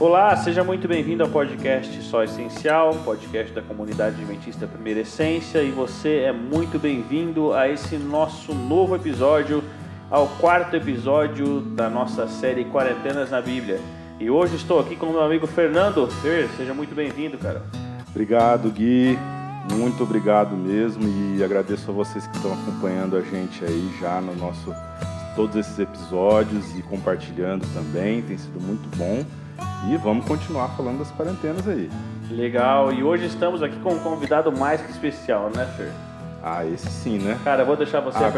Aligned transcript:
Olá, 0.00 0.34
seja 0.34 0.64
muito 0.64 0.88
bem-vindo 0.88 1.22
ao 1.22 1.28
podcast 1.28 2.02
Só 2.04 2.24
Essencial, 2.24 2.94
podcast 3.04 3.52
da 3.52 3.60
comunidade 3.60 4.16
adventista 4.16 4.66
Primeira 4.66 5.00
Essência, 5.00 5.62
e 5.62 5.70
você 5.70 6.20
é 6.20 6.32
muito 6.32 6.78
bem-vindo 6.78 7.52
a 7.52 7.68
esse 7.68 7.98
nosso 7.98 8.54
novo 8.54 8.96
episódio, 8.96 9.62
ao 10.10 10.26
quarto 10.26 10.74
episódio 10.74 11.60
da 11.60 11.90
nossa 11.90 12.26
série 12.26 12.64
Quarentenas 12.64 13.30
na 13.30 13.42
Bíblia. 13.42 13.78
E 14.18 14.30
hoje 14.30 14.56
estou 14.56 14.80
aqui 14.80 14.96
com 14.96 15.04
o 15.04 15.12
meu 15.12 15.22
amigo 15.22 15.46
Fernando. 15.46 16.08
Fer, 16.22 16.48
seja 16.56 16.72
muito 16.72 16.94
bem-vindo, 16.94 17.36
cara. 17.36 17.62
Obrigado, 18.08 18.70
Gui. 18.70 19.18
Muito 19.70 20.02
obrigado 20.02 20.56
mesmo 20.56 21.02
e 21.04 21.44
agradeço 21.44 21.90
a 21.90 21.92
vocês 21.92 22.26
que 22.26 22.36
estão 22.36 22.54
acompanhando 22.54 23.18
a 23.18 23.20
gente 23.20 23.62
aí 23.62 23.90
já 24.00 24.18
no 24.18 24.34
nosso 24.34 24.74
todos 25.36 25.56
esses 25.56 25.78
episódios 25.78 26.74
e 26.74 26.82
compartilhando 26.82 27.66
também, 27.74 28.22
tem 28.22 28.38
sido 28.38 28.58
muito 28.60 28.88
bom. 28.96 29.24
E 29.88 29.96
vamos 29.96 30.24
continuar 30.26 30.68
falando 30.76 30.98
das 30.98 31.10
quarentenas 31.12 31.66
aí. 31.68 31.90
Legal, 32.30 32.92
e 32.92 33.02
hoje 33.02 33.26
estamos 33.26 33.62
aqui 33.62 33.76
com 33.80 33.94
um 33.94 33.98
convidado 33.98 34.52
mais 34.52 34.80
que 34.80 34.90
especial, 34.90 35.50
né, 35.54 35.66
Fer? 35.76 35.90
Ah, 36.42 36.64
esse 36.64 36.88
sim, 36.88 37.18
né? 37.18 37.38
Cara, 37.44 37.62
eu 37.62 37.66
vou 37.66 37.76
deixar 37.76 38.00
você 38.00 38.16
agora, 38.22 38.28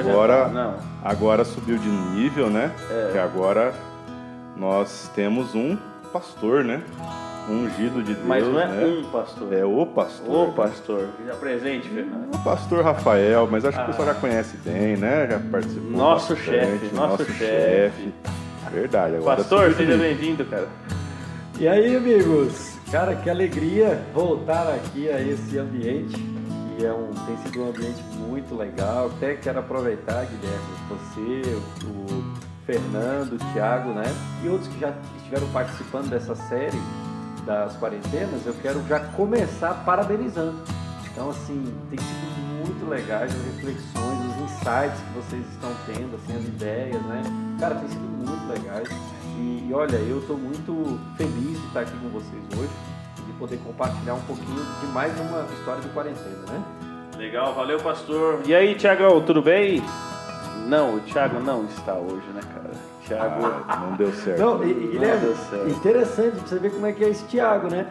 apresentar. 0.43 0.48
Não. 0.48 0.75
Agora 1.05 1.45
subiu 1.45 1.79
de 1.79 1.89
nível, 1.89 2.48
né? 2.51 2.73
É. 2.91 3.11
Que 3.12 3.19
agora 3.19 3.73
nós 4.57 5.11
temos 5.15 5.55
um 5.55 5.77
pastor, 6.12 6.65
né? 6.65 6.83
Um 7.48 7.65
ungido 7.65 8.03
de 8.03 8.15
Deus, 8.15 8.27
Mas 8.27 8.47
não 8.47 8.61
é 8.61 8.67
né? 8.69 8.84
um 8.87 9.05
pastor. 9.11 9.53
É 9.53 9.65
o 9.65 9.84
pastor. 9.87 10.48
O 10.48 10.53
pastor. 10.53 11.09
Já 11.27 11.34
presente, 11.34 11.89
Fernando. 11.89 12.34
O 12.34 12.39
pastor 12.45 12.84
Rafael, 12.84 13.48
mas 13.51 13.64
acho 13.64 13.77
que 13.77 13.83
Ah. 13.83 13.84
o 13.84 13.89
pessoal 13.89 14.09
já 14.09 14.14
conhece 14.14 14.57
bem, 14.59 14.97
né? 14.97 15.29
Já 15.31 15.39
participou 15.51 15.91
Nosso 15.91 16.34
bastante, 16.34 16.59
chefe, 16.61 16.95
nosso 16.95 17.25
chefe. 17.25 17.39
chefe. 17.39 18.14
Verdade, 18.73 19.17
agora 19.17 19.36
Pastor, 19.36 19.75
seja 19.75 19.97
bem-vindo, 19.98 20.45
cara. 20.47 20.67
E 21.62 21.68
aí, 21.68 21.94
amigos? 21.94 22.77
Cara, 22.91 23.14
que 23.14 23.30
alegria 23.30 24.05
voltar 24.12 24.66
aqui 24.66 25.08
a 25.08 25.20
esse 25.20 25.56
ambiente, 25.56 26.16
que 26.77 26.84
é 26.84 26.92
um, 26.92 27.12
tem 27.24 27.36
sido 27.36 27.62
um 27.62 27.68
ambiente 27.68 28.02
muito 28.18 28.56
legal. 28.56 29.06
Até 29.06 29.36
quero 29.36 29.60
aproveitar, 29.60 30.27
Guilherme, 30.27 30.58
você, 30.88 31.86
o 31.86 32.34
Fernando, 32.66 33.34
o 33.34 33.52
Thiago, 33.52 33.90
né? 33.90 34.02
E 34.42 34.48
outros 34.48 34.66
que 34.74 34.80
já 34.80 34.92
estiveram 35.18 35.46
participando 35.52 36.10
dessa 36.10 36.34
série 36.34 36.83
das 37.46 37.77
quarentenas, 37.77 38.44
eu 38.44 38.55
quero 38.60 38.84
já 38.88 38.98
começar 38.98 39.84
parabenizando. 39.84 40.58
Então, 41.12 41.30
assim, 41.30 41.72
tem 41.90 41.98
sido 42.00 42.66
muito 42.66 42.90
legais 42.90 43.33
as 43.33 43.55
reflexões, 43.55 44.18
os 44.18 44.50
insights 44.50 44.98
que 44.98 45.14
vocês 45.14 45.46
estão 45.52 45.70
tendo, 45.86 46.16
assim, 46.16 46.36
as 46.36 46.44
ideias, 46.44 47.02
né? 47.02 47.22
Cara, 47.60 47.77
tem 47.77 47.88
sido 47.88 48.00
muito 48.00 48.48
legais. 48.48 48.88
E, 49.43 49.73
olha, 49.75 49.97
eu 49.97 50.19
estou 50.21 50.37
muito 50.39 51.01
feliz 51.17 51.61
de 51.61 51.67
estar 51.67 51.81
aqui 51.81 51.93
com 52.01 52.09
vocês 52.11 52.43
hoje 52.57 52.71
e 53.19 53.23
de 53.23 53.33
poder 53.39 53.59
compartilhar 53.65 54.15
um 54.15 54.21
pouquinho 54.21 54.62
de 54.81 54.87
mais 54.93 55.12
uma 55.19 55.45
história 55.59 55.81
de 55.83 55.89
quarentena, 55.89 56.45
né? 56.48 56.62
Legal, 57.19 57.53
valeu, 57.55 57.79
pastor. 57.81 58.41
E 58.47 58.55
aí, 58.55 58.75
Tiagão, 58.77 59.20
tudo 59.23 59.43
bem? 59.43 59.83
Não, 60.69 60.95
o 60.97 61.01
Thiago 61.01 61.41
não 61.41 61.65
está 61.65 61.95
hoje, 61.95 62.27
né, 62.35 62.41
cara? 62.55 62.70
Thiago. 63.07 63.65
Ah, 63.69 63.77
não 63.89 63.97
deu 63.97 64.13
certo. 64.13 64.39
Não, 64.39 64.65
e, 64.65 64.73
Guilherme, 64.73 65.20
deu 65.27 65.35
certo. 65.37 65.69
interessante 65.70 66.37
pra 66.37 66.47
você 66.47 66.59
ver 66.61 66.70
como 66.73 66.87
é 66.87 66.93
que 66.93 67.05
é 67.05 67.09
esse 67.09 67.25
Thiago, 67.25 67.69
né? 67.69 67.89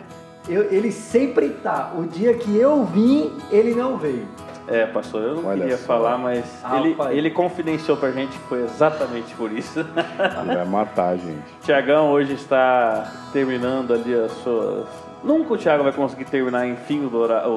Eu- 0.48 0.72
ele 0.72 0.92
sempre 0.92 1.50
tá. 1.50 1.92
O 1.98 2.04
dia 2.08 2.34
que 2.34 2.56
eu 2.58 2.86
vim, 2.86 3.32
ele 3.52 3.76
não 3.76 3.98
veio. 3.98 4.26
É, 4.72 4.86
pastor, 4.86 5.22
eu 5.22 5.36
não 5.36 5.46
Olha 5.46 5.62
queria 5.62 5.78
só. 5.78 5.86
falar, 5.86 6.18
mas 6.18 6.46
Ah, 6.64 6.80
ele, 6.80 6.96
pai. 6.96 7.18
ele 7.18 7.30
confidenciou 7.30 7.98
pra 7.98 8.12
gente 8.12 8.32
que 8.38 8.44
foi 8.48 8.64
exatamente 8.64 9.34
por 9.36 9.52
isso. 9.52 9.80
Ele 9.82 10.56
vai 10.56 10.66
matar 10.66 11.10
a 11.10 11.18
gente. 11.18 11.44
Tiagão 11.64 12.10
hoje 12.12 12.34
está 12.34 13.12
terminando 13.34 13.94
ali 13.94 14.14
as 14.14 14.32
suas. 14.44 14.86
Nunca 15.24 15.54
o 15.54 15.58
Thiago 15.58 15.84
vai 15.84 15.92
conseguir 15.94 16.26
terminar, 16.26 16.66
enfim, 16.68 17.02
o, 17.06 17.08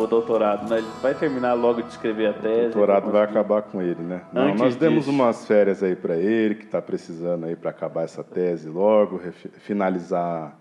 o 0.03 0.06
doutorado, 0.06 0.69
né? 0.69 0.78
Ele 0.78 0.86
vai 1.00 1.14
terminar 1.14 1.54
logo 1.54 1.80
de 1.80 1.88
escrever 1.88 2.26
a 2.26 2.30
O 2.30 2.34
tese. 2.34 2.60
doutorado 2.74 3.04
vai 3.10 3.12
conseguir- 3.26 3.38
acabar 3.38 3.62
com 3.62 3.80
ele, 3.80 4.03
né? 4.03 4.20
Não, 4.30 4.48
Antes 4.48 4.60
nós 4.60 4.76
demos 4.76 5.06
disso. 5.06 5.10
umas 5.10 5.47
férias 5.47 5.82
aí 5.82 5.97
pra 5.97 6.14
ele, 6.14 6.56
que 6.56 6.66
tá 6.66 6.82
precisando 6.82 7.47
aí 7.47 7.56
pra 7.56 7.70
acabar 7.70 8.03
essa 8.03 8.22
tese 8.22 8.69
logo, 8.69 9.19
finalizar 9.60 10.54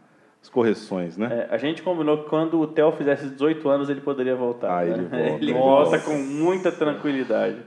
as 0.43 0.49
correções, 0.49 1.15
né? 1.15 1.47
É, 1.49 1.55
a 1.55 1.57
gente 1.57 1.81
combinou 1.81 2.17
que 2.17 2.29
quando 2.29 2.59
o 2.59 2.67
Theo 2.67 2.91
fizesse 2.91 3.29
18 3.29 3.69
anos 3.69 3.89
ele 3.89 4.01
poderia 4.01 4.35
voltar. 4.35 4.81
Ah, 4.81 4.83
né? 4.83 4.91
ele 4.99 5.07
volta. 5.07 5.43
Ele 5.43 5.53
volta 5.53 5.99
com 5.99 6.17
muita 6.17 6.69
tranquilidade. 6.69 7.57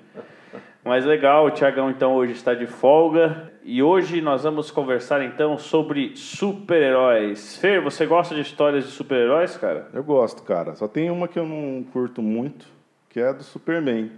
Mas 0.85 1.05
legal, 1.07 1.47
o 1.47 1.51
Tiagão 1.51 1.91
então 1.91 2.15
hoje 2.15 2.33
está 2.33 2.53
de 2.53 2.67
folga. 2.67 3.51
E 3.65 3.83
hoje 3.83 4.21
nós 4.21 4.43
vamos 4.43 4.71
conversar 4.71 5.25
então 5.25 5.57
sobre 5.57 6.15
super-heróis. 6.17 7.57
Fer, 7.57 7.81
você 7.81 8.05
gosta 8.05 8.35
de 8.35 8.43
histórias 8.43 8.85
de 8.85 8.91
super-heróis, 8.91 9.57
cara? 9.57 9.89
Eu 9.95 10.05
gosto, 10.05 10.43
cara. 10.43 10.77
Só 10.77 10.87
tem 10.87 11.11
uma 11.11 11.27
que 11.27 11.39
eu 11.39 11.47
não 11.47 11.83
curto 11.83 12.21
muito, 12.21 12.67
que 13.09 13.19
é 13.19 13.29
a 13.29 13.33
do 13.33 13.43
Superman. 13.43 14.13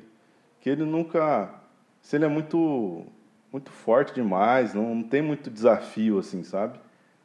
Que 0.60 0.68
ele 0.68 0.84
nunca. 0.84 1.48
Se 2.02 2.16
ele 2.16 2.24
é 2.24 2.28
muito. 2.28 3.04
Muito 3.50 3.70
forte 3.70 4.12
demais, 4.12 4.74
não, 4.74 4.94
não 4.96 5.02
tem 5.02 5.22
muito 5.22 5.48
desafio, 5.48 6.18
assim, 6.18 6.44
sabe? 6.44 6.78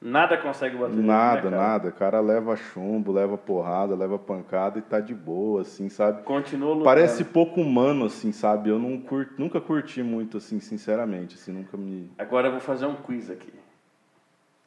Nada 0.06 0.36
consegue 0.38 0.76
bater 0.76 0.96
nele, 0.96 1.08
Nada, 1.08 1.50
né, 1.50 1.58
cara? 1.58 1.58
nada. 1.58 1.88
O 1.90 1.92
cara 1.94 2.20
leva 2.20 2.58
chumbo, 2.58 3.14
leva 3.14 3.38
porrada, 3.38 3.96
leva 3.96 4.20
pancada 4.20 4.78
e 4.78 4.82
tá 4.82 5.00
de 5.00 5.14
boa, 5.16 5.62
assim, 5.62 5.88
sabe? 5.88 6.24
Continua 6.24 6.70
lutando. 6.70 6.84
Parece 6.84 7.24
pouco 7.24 7.62
humano, 7.62 8.06
assim, 8.06 8.34
sabe? 8.34 8.70
Eu 8.70 8.78
não 8.78 9.00
curto, 9.00 9.34
nunca 9.38 9.62
curti 9.62 10.04
muito, 10.04 10.38
assim, 10.38 10.60
sinceramente, 10.60 11.36
assim, 11.36 11.54
nunca 11.54 11.78
me... 11.78 12.12
Agora 12.18 12.48
eu 12.48 12.52
vou 12.52 12.60
fazer 12.60 12.86
um 12.86 12.96
quiz 12.96 13.30
aqui. 13.32 13.54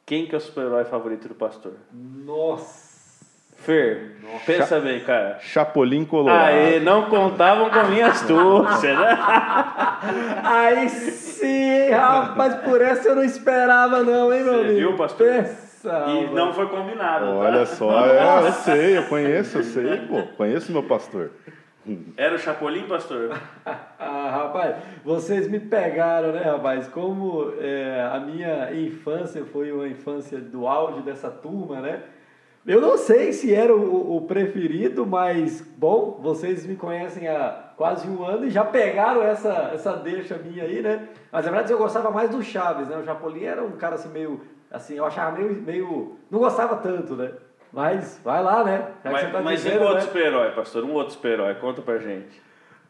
Quem 0.07 0.25
que 0.25 0.33
é 0.33 0.37
o 0.39 0.41
super-herói 0.41 0.85
favorito 0.85 1.27
do 1.27 1.35
pastor? 1.35 1.73
Nossa! 1.93 2.87
Fer, 3.57 4.15
pensa 4.45 4.79
bem, 4.79 4.99
cara. 5.03 5.39
Chapolin 5.39 6.05
Colorado. 6.05 6.45
Aê, 6.47 6.79
não 6.79 7.09
contavam 7.09 7.69
com 7.71 7.79
a 7.79 7.83
minha 7.85 8.05
astúcia, 8.09 8.97
né? 8.97 9.17
Aí 10.43 10.89
sim, 10.89 11.26
rapaz, 11.91 12.55
por 12.55 12.81
essa 12.81 13.09
eu 13.09 13.15
não 13.15 13.23
esperava 13.23 14.03
não, 14.03 14.33
hein, 14.33 14.43
meu 14.43 14.53
Você 14.53 14.59
amigo? 14.61 14.79
viu, 14.79 14.95
pastor? 14.97 15.27
Pensa, 15.27 15.89
E 15.89 15.91
rapaz. 16.19 16.31
não 16.31 16.53
foi 16.53 16.67
combinado, 16.67 17.25
tá? 17.25 17.31
Olha 17.33 17.65
só, 17.65 18.05
é, 18.07 18.47
eu 18.47 18.51
sei, 18.51 18.97
eu 18.97 19.03
conheço, 19.03 19.57
eu 19.59 19.63
sei, 19.63 19.97
pô, 20.07 20.23
conheço 20.37 20.71
meu 20.71 20.83
pastor. 20.83 21.31
Era 22.17 22.35
o 22.35 22.39
Chapolin, 22.39 22.83
pastor? 22.87 23.31
Ah, 23.99 24.29
rapaz, 24.31 24.75
vocês 25.03 25.47
me 25.49 25.59
pegaram, 25.59 26.31
né, 26.31 26.41
rapaz? 26.43 26.87
Como 26.87 27.51
é, 27.59 28.07
a 28.13 28.19
minha 28.19 28.71
infância 28.73 29.43
foi 29.51 29.71
uma 29.71 29.87
infância 29.87 30.37
do 30.37 30.67
auge 30.67 31.01
dessa 31.01 31.29
turma, 31.29 31.81
né? 31.81 31.99
Eu 32.67 32.81
não 32.81 32.97
sei 32.97 33.31
se 33.31 33.53
era 33.53 33.73
o, 33.73 34.17
o 34.17 34.21
preferido, 34.23 35.05
mas, 35.05 35.61
bom, 35.61 36.19
vocês 36.21 36.65
me 36.65 36.75
conhecem 36.75 37.25
há 37.25 37.71
quase 37.77 38.09
um 38.09 38.25
ano 38.25 38.45
e 38.45 38.49
já 38.49 38.65
pegaram 38.65 39.23
essa, 39.23 39.71
essa 39.73 39.93
deixa 39.93 40.37
minha 40.37 40.65
aí, 40.65 40.81
né? 40.81 41.07
Mas, 41.31 41.45
na 41.45 41.51
verdade, 41.51 41.71
eu 41.71 41.77
gostava 41.77 42.11
mais 42.11 42.29
do 42.29 42.43
Chaves, 42.43 42.89
né? 42.89 42.97
O 42.97 43.05
Chapolin 43.05 43.45
era 43.45 43.63
um 43.63 43.71
cara, 43.71 43.95
assim, 43.95 44.09
meio... 44.09 44.41
Assim, 44.69 44.95
eu 44.95 45.05
achava 45.05 45.37
meio... 45.37 45.53
meio 45.61 46.17
não 46.29 46.39
gostava 46.39 46.75
tanto, 46.75 47.15
né? 47.15 47.31
Mas, 47.71 48.19
vai 48.21 48.43
lá, 48.43 48.65
né? 48.65 48.91
Já 49.01 49.11
Mas, 49.11 49.31
tá 49.31 49.41
mas 49.41 49.61
e 49.61 49.63
dizendo, 49.63 49.81
um 49.81 49.87
outro 49.87 49.99
né? 49.99 50.01
super-herói, 50.01 50.51
pastor? 50.51 50.83
Um 50.83 50.93
outro 50.93 51.13
super-herói, 51.13 51.55
conta 51.55 51.81
pra 51.81 51.97
gente. 51.99 52.41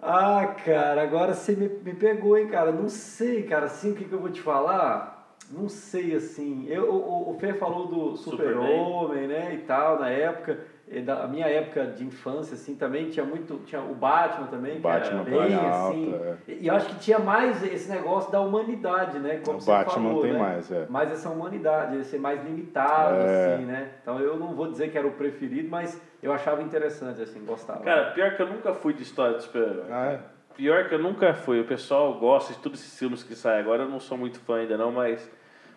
Ah, 0.01 0.55
cara, 0.65 1.03
agora 1.03 1.33
você 1.33 1.55
me, 1.55 1.67
me 1.67 1.93
pegou, 1.93 2.35
hein, 2.35 2.47
cara. 2.47 2.71
Não 2.71 2.89
sei, 2.89 3.43
cara, 3.43 3.65
assim, 3.65 3.91
o 3.91 3.95
que, 3.95 4.05
que 4.05 4.13
eu 4.13 4.19
vou 4.19 4.29
te 4.29 4.41
falar? 4.41 5.16
Não 5.51 5.69
sei, 5.69 6.15
assim. 6.15 6.65
Eu, 6.67 6.91
o, 6.91 7.31
o 7.31 7.37
Fê 7.39 7.53
falou 7.53 7.87
do 7.87 8.15
Super-Homem, 8.17 9.27
né, 9.27 9.53
e 9.53 9.57
tal, 9.59 9.99
na 9.99 10.09
época. 10.09 10.59
E 10.89 11.01
da 11.01 11.23
a 11.25 11.27
minha 11.27 11.45
época 11.47 11.85
de 11.87 12.05
infância, 12.05 12.53
assim, 12.53 12.73
também 12.75 13.09
tinha 13.09 13.25
muito... 13.25 13.57
Tinha 13.65 13.81
o 13.81 13.93
Batman 13.93 14.47
também, 14.47 14.79
Batman 14.79 15.25
que 15.25 15.33
era 15.33 15.41
bem, 15.47 15.57
Planalto, 15.57 15.89
assim... 15.89 16.13
é. 16.15 16.35
E 16.47 16.63
e 16.63 16.67
eu 16.67 16.75
acho 16.75 16.87
que 16.87 16.99
tinha 16.99 17.19
mais 17.19 17.61
esse 17.61 17.89
negócio 17.89 18.31
da 18.31 18.39
humanidade, 18.39 19.19
né, 19.19 19.41
como 19.43 19.57
O 19.57 19.61
você 19.61 19.69
Batman 19.69 19.93
falou, 19.93 20.21
tem 20.21 20.31
né? 20.33 20.39
mais, 20.39 20.71
é. 20.71 20.85
Mais 20.87 21.11
essa 21.11 21.29
humanidade, 21.29 22.03
ser 22.05 22.19
mais 22.19 22.41
limitado, 22.41 23.17
É. 23.17 23.55
assim, 23.55 23.65
né? 23.65 23.89
Então, 24.01 24.17
eu 24.19 24.37
não 24.37 24.55
vou 24.55 24.71
dizer 24.71 24.89
que 24.89 24.97
era 24.97 25.05
o 25.07 25.11
preferido, 25.11 25.67
mas 25.69 26.01
eu 26.23 26.31
achava 26.31 26.61
interessante, 26.61 27.21
assim, 27.21 27.43
gostava. 27.45 27.81
Cara, 27.81 28.11
pior 28.11 28.35
que 28.37 28.41
eu 28.41 28.47
nunca 28.47 28.73
fui 28.73 28.93
de 28.93 29.03
história 29.03 29.35
de 29.37 29.43
super-herói. 29.43 29.85
Ah, 29.91 30.11
é? 30.13 30.19
Pior 30.57 30.89
que 30.89 30.95
eu 30.95 30.99
nunca 30.99 31.35
fui. 31.35 31.61
O 31.61 31.65
pessoal 31.65 32.15
gosta 32.15 32.51
de 32.51 32.59
todos 32.59 32.79
esses 32.79 32.97
filmes 32.97 33.21
que 33.21 33.35
saem 33.35 33.59
agora. 33.59 33.83
Eu 33.83 33.89
não 33.89 33.99
sou 33.99 34.17
muito 34.17 34.39
fã 34.39 34.57
ainda 34.57 34.75
não, 34.75 34.91
mas... 34.91 35.31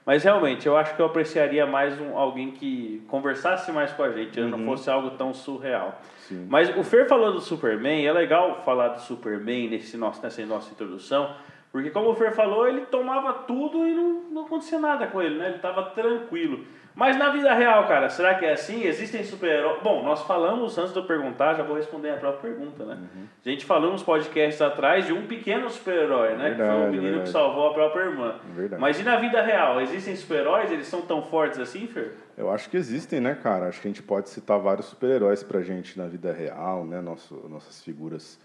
Mas 0.07 0.25
realmente, 0.25 0.67
eu 0.67 0.77
acho 0.79 0.97
que 0.97 1.03
eu 1.03 1.07
apreciaria 1.07 1.67
mais 1.67 2.01
um, 2.01 2.17
alguém 2.17 2.53
que 2.53 3.05
conversasse 3.07 3.71
mais 3.71 3.93
com 3.93 4.03
a 4.03 4.11
gente, 4.11 4.41
não 4.41 4.65
fosse 4.65 4.89
algo 4.89 5.11
tão 5.11 5.35
surreal. 5.35 6.01
Sim. 6.21 6.47
Mas 6.49 6.75
o 6.75 6.83
Fer 6.83 7.07
falou 7.07 7.33
do 7.33 7.41
Superman, 7.41 8.05
é 8.05 8.11
legal 8.11 8.63
falar 8.65 8.89
do 8.89 9.01
Superman 9.01 9.69
nesse 9.69 9.99
nosso, 9.99 10.23
nessa 10.23 10.45
nossa 10.47 10.73
introdução, 10.73 11.37
porque 11.73 11.91
como 11.91 12.11
o 12.11 12.15
Fer 12.15 12.35
falou, 12.35 12.67
ele 12.67 12.83
tomava 12.87 13.33
tudo 13.33 13.87
e 13.87 13.95
não, 13.95 14.23
não 14.31 14.45
acontecia 14.45 14.79
nada 14.79 15.07
com 15.07 15.23
ele, 15.23 15.39
né? 15.39 15.47
Ele 15.47 15.57
estava 15.57 15.83
tranquilo. 15.91 16.65
Mas 16.95 17.17
na 17.17 17.31
vida 17.31 17.55
real, 17.55 17.87
cara, 17.87 18.09
será 18.11 18.35
que 18.35 18.45
é 18.45 18.53
assim? 18.53 18.85
Existem 18.85 19.23
super-heróis? 19.23 19.81
Bom, 19.81 20.03
nós 20.03 20.23
falamos, 20.23 20.77
antes 20.77 20.93
de 20.93 20.99
eu 20.99 21.05
perguntar, 21.05 21.55
já 21.55 21.63
vou 21.63 21.77
responder 21.77 22.11
a 22.11 22.17
própria 22.17 22.51
pergunta, 22.51 22.85
né? 22.85 22.95
Uhum. 22.95 23.25
A 23.47 23.49
gente 23.49 23.65
falou 23.65 23.93
nos 23.93 24.03
podcasts 24.03 24.61
atrás 24.61 25.07
de 25.07 25.13
um 25.13 25.27
pequeno 25.27 25.71
super-herói, 25.71 26.35
né? 26.35 26.51
que 26.51 26.57
foi 26.57 26.65
o 26.65 26.69
Verdade, 26.69 26.91
menino 26.91 27.03
que 27.03 27.11
verdade. 27.11 27.31
salvou 27.31 27.69
a 27.69 27.75
própria 27.75 28.03
irmã. 28.03 28.35
Verdade. 28.55 28.81
Mas 28.83 28.99
e 28.99 29.05
na 29.05 29.17
vida 29.17 29.41
real? 29.41 29.81
Existem 29.81 30.17
super-heróis? 30.17 30.73
Eles 30.73 30.89
são 30.89 31.01
tão 31.03 31.23
fortes 31.23 31.61
assim, 31.61 31.87
Fer? 31.87 32.15
Eu 32.37 32.51
acho 32.51 32.69
que 32.69 32.77
existem, 32.77 33.21
né, 33.21 33.39
cara? 33.41 33.69
Acho 33.69 33.81
que 33.81 33.87
a 33.87 33.91
gente 33.91 34.03
pode 34.03 34.29
citar 34.29 34.59
vários 34.59 34.87
super-heróis 34.87 35.45
pra 35.45 35.63
gente 35.63 35.97
na 35.97 36.07
vida 36.07 36.33
real, 36.33 36.85
né? 36.85 37.01
Nosso, 37.01 37.35
nossas 37.49 37.83
figuras 37.83 38.39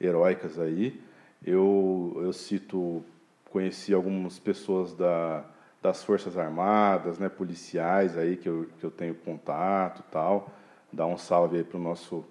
heróicas 0.00 0.58
aí. 0.60 1.00
Eu, 1.44 2.20
eu 2.22 2.32
cito, 2.32 3.02
conheci 3.50 3.94
algumas 3.94 4.38
pessoas 4.38 4.94
da, 4.94 5.44
das 5.82 6.04
Forças 6.04 6.36
Armadas, 6.36 7.18
né? 7.18 7.28
Policiais 7.28 8.16
aí 8.16 8.36
que 8.36 8.48
eu, 8.48 8.68
que 8.78 8.84
eu 8.84 8.90
tenho 8.90 9.14
contato 9.14 10.02
tal. 10.10 10.50
Dar 10.92 11.06
um 11.06 11.16
salve 11.16 11.56
aí 11.56 11.64
pro 11.64 11.78
nosso 11.78 12.24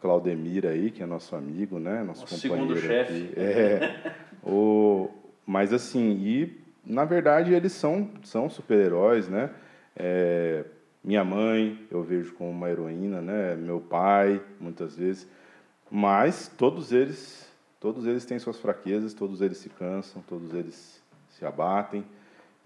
Claudemir 0.00 0.66
aí, 0.66 0.90
que 0.90 1.02
é 1.02 1.06
nosso 1.06 1.34
amigo, 1.34 1.78
né? 1.78 2.02
Nosso, 2.02 2.22
Nosso 2.22 2.48
companheiro 2.48 2.80
segundo 2.80 2.88
chefe. 2.88 3.32
É. 3.36 4.14
o, 4.42 5.10
mas 5.44 5.72
assim, 5.72 6.12
e 6.12 6.60
na 6.84 7.04
verdade 7.04 7.52
eles 7.52 7.72
são, 7.72 8.10
são 8.22 8.48
super-heróis, 8.48 9.28
né? 9.28 9.50
É, 9.96 10.64
minha 11.02 11.24
mãe 11.24 11.86
eu 11.90 12.02
vejo 12.02 12.34
como 12.34 12.50
uma 12.50 12.70
heroína, 12.70 13.20
né? 13.20 13.56
Meu 13.56 13.80
pai, 13.80 14.40
muitas 14.60 14.96
vezes. 14.96 15.28
Mas 15.90 16.48
todos 16.58 16.92
eles, 16.92 17.48
todos 17.86 18.04
eles 18.04 18.24
têm 18.24 18.36
suas 18.36 18.58
fraquezas, 18.58 19.14
todos 19.14 19.40
eles 19.40 19.58
se 19.58 19.68
cansam, 19.68 20.20
todos 20.28 20.52
eles 20.52 21.00
se 21.28 21.46
abatem 21.46 22.04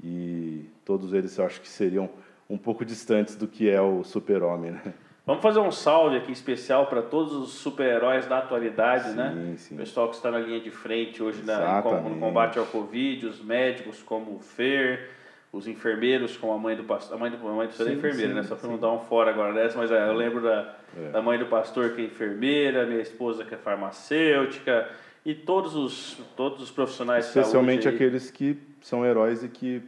e 0.02 0.64
todos 0.82 1.12
eles 1.12 1.37
eu 1.37 1.44
acho 1.44 1.61
que 1.61 1.69
seriam 1.69 2.08
um 2.49 2.56
pouco 2.56 2.87
distantes 2.87 3.37
do 3.37 3.46
que 3.46 3.69
é 3.69 3.82
o 3.82 4.02
super-homem, 4.02 4.70
né? 4.70 4.94
Vamos 5.26 5.43
fazer 5.43 5.61
um 5.61 5.70
salve 5.70 6.17
aqui 6.17 6.32
especial 6.32 6.87
para 6.87 7.02
todos 7.02 7.34
os 7.34 7.50
super-heróis 7.50 8.26
da 8.26 8.38
atualidade, 8.38 9.11
né? 9.11 9.32
Sim, 9.34 9.56
sim. 9.58 9.75
O 9.75 9.78
pessoal 9.78 10.08
que 10.08 10.17
está 10.17 10.31
na 10.31 10.38
linha 10.38 10.58
de 10.58 10.70
frente 10.70 11.23
hoje 11.23 11.43
na, 11.44 11.82
no 11.82 12.19
combate 12.19 12.58
ao 12.58 12.64
Covid, 12.64 13.26
os 13.26 13.44
médicos 13.44 14.02
como 14.02 14.37
o 14.37 14.38
Fer, 14.40 15.11
os 15.52 15.66
enfermeiros 15.66 16.34
como 16.38 16.55
a 16.55 16.58
mãe 16.58 16.75
do 16.75 16.84
pastor. 16.84 17.16
A 17.16 17.20
mãe 17.20 17.31
do, 17.31 17.37
a 17.37 17.52
mãe 17.52 17.66
do 17.66 17.69
pastor 17.69 17.88
é 17.88 17.90
Sim, 17.90 17.99
enfermeira, 17.99 18.28
sim, 18.28 18.34
né? 18.37 18.43
Só 18.44 18.56
para 18.56 18.69
não 18.69 18.76
sim. 18.76 18.81
dar 18.81 18.93
um 18.93 19.00
fora 19.00 19.31
agora 19.31 19.52
dessa, 19.52 19.76
mas 19.76 19.90
é, 19.90 20.08
eu 20.08 20.14
lembro 20.14 20.40
da, 20.40 20.75
É. 20.96 21.11
da 21.11 21.20
mãe 21.20 21.38
do 21.38 21.46
pastor 21.46 21.90
que 21.90 22.00
é 22.00 22.05
enfermeira, 22.06 22.87
minha 22.87 23.02
esposa 23.02 23.44
que 23.44 23.55
é 23.55 23.58
farmacêutica 23.58 24.88
e 25.25 25.34
todos 25.34 25.75
os, 25.75 26.19
todos 26.37 26.62
os 26.62 26.70
profissionais 26.70 27.26
Especialmente 27.26 27.88
aí. 27.88 27.94
aqueles 27.94 28.31
que 28.31 28.58
são 28.81 29.05
heróis 29.05 29.44
e 29.44 29.49
que 29.49 29.82